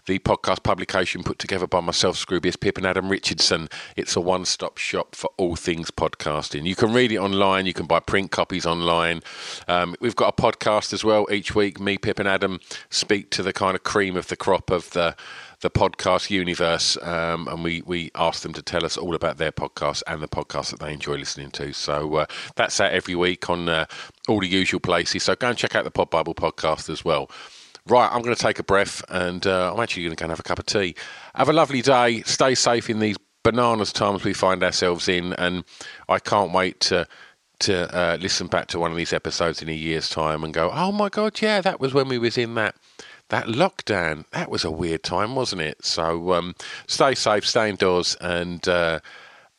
[0.07, 3.69] The podcast publication put together by myself, Scroobius Pip, and Adam Richardson.
[3.95, 6.65] It's a one-stop shop for all things podcasting.
[6.65, 7.67] You can read it online.
[7.67, 9.21] You can buy print copies online.
[9.67, 11.79] Um, we've got a podcast as well each week.
[11.79, 12.59] Me, Pip, and Adam
[12.89, 15.15] speak to the kind of cream of the crop of the
[15.61, 19.51] the podcast universe, um, and we we ask them to tell us all about their
[19.51, 21.71] podcasts and the podcasts that they enjoy listening to.
[21.73, 23.85] So uh, that's out every week on uh,
[24.27, 25.23] all the usual places.
[25.23, 27.29] So go and check out the Pod Bible podcast as well.
[27.87, 30.31] Right, I'm going to take a breath, and uh, I'm actually going to go and
[30.31, 30.95] have a cup of tea.
[31.33, 32.21] Have a lovely day.
[32.23, 35.63] Stay safe in these bananas times we find ourselves in, and
[36.09, 37.07] I can't wait to
[37.59, 40.71] to uh, listen back to one of these episodes in a year's time and go,
[40.73, 42.75] oh my god, yeah, that was when we was in that
[43.31, 44.25] that lockdown.
[44.31, 45.83] That was a weird time, wasn't it?
[45.85, 46.53] So um,
[46.85, 48.99] stay safe, stay indoors, and uh,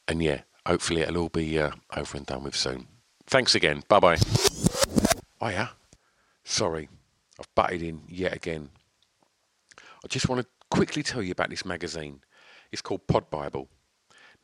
[0.06, 2.86] and yeah, hopefully it'll all be uh, over and done with soon.
[3.26, 3.82] Thanks again.
[3.88, 4.18] Bye bye.
[5.40, 5.68] Oh yeah,
[6.44, 6.90] sorry,
[7.40, 8.68] I've butted in yet again.
[10.04, 12.20] I just want to quickly tell you about this magazine.
[12.70, 13.68] It's called Pod Bible.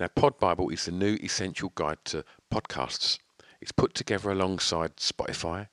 [0.01, 3.19] Now, Pod Bible is the new essential guide to podcasts.
[3.61, 5.67] It's put together alongside Spotify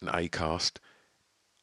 [0.00, 0.78] and Acast,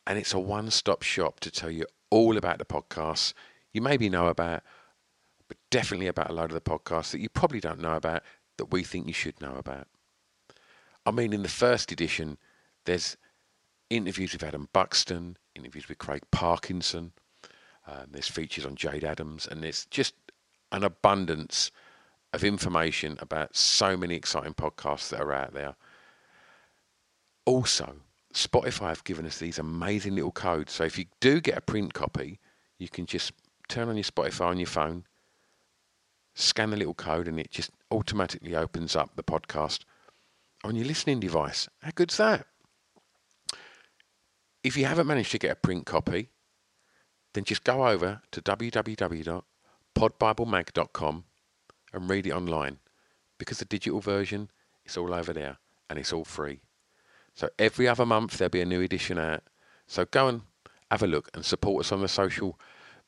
[0.05, 3.33] and it's a one-stop shop to tell you all about the podcasts
[3.71, 4.63] you maybe know about,
[5.47, 8.23] but definitely about a load of the podcasts that you probably don't know about
[8.57, 9.87] that we think you should know about.
[11.05, 12.37] I mean, in the first edition,
[12.85, 13.17] there's
[13.89, 17.13] interviews with Adam Buxton, interviews with Craig Parkinson,
[17.85, 20.13] um, there's features on Jade Adams, and there's just
[20.71, 21.71] an abundance
[22.31, 25.75] of information about so many exciting podcasts that are out there.
[27.45, 27.97] Also,
[28.33, 30.73] Spotify have given us these amazing little codes.
[30.73, 32.39] So if you do get a print copy,
[32.79, 33.31] you can just
[33.69, 35.05] turn on your Spotify on your phone,
[36.33, 39.81] scan the little code, and it just automatically opens up the podcast
[40.63, 41.67] on your listening device.
[41.81, 42.47] How good's that?
[44.63, 46.29] If you haven't managed to get a print copy,
[47.33, 51.23] then just go over to www.podbiblemag.com
[51.93, 52.79] and read it online
[53.37, 54.49] because the digital version
[54.85, 55.57] is all over there
[55.89, 56.61] and it's all free.
[57.35, 59.43] So every other month there'll be a new edition out.
[59.87, 60.41] So go and
[60.91, 62.59] have a look and support us on the social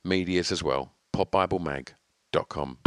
[0.03, 0.93] medias as well.
[1.13, 2.77] podbiblemag.com.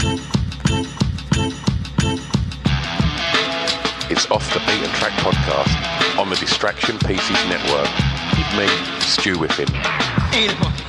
[4.10, 7.88] It's Off the Beaten Track podcast on the Distraction Pieces Network
[8.36, 8.66] with me,
[9.38, 9.68] Whiffin.
[10.32, 10.87] Il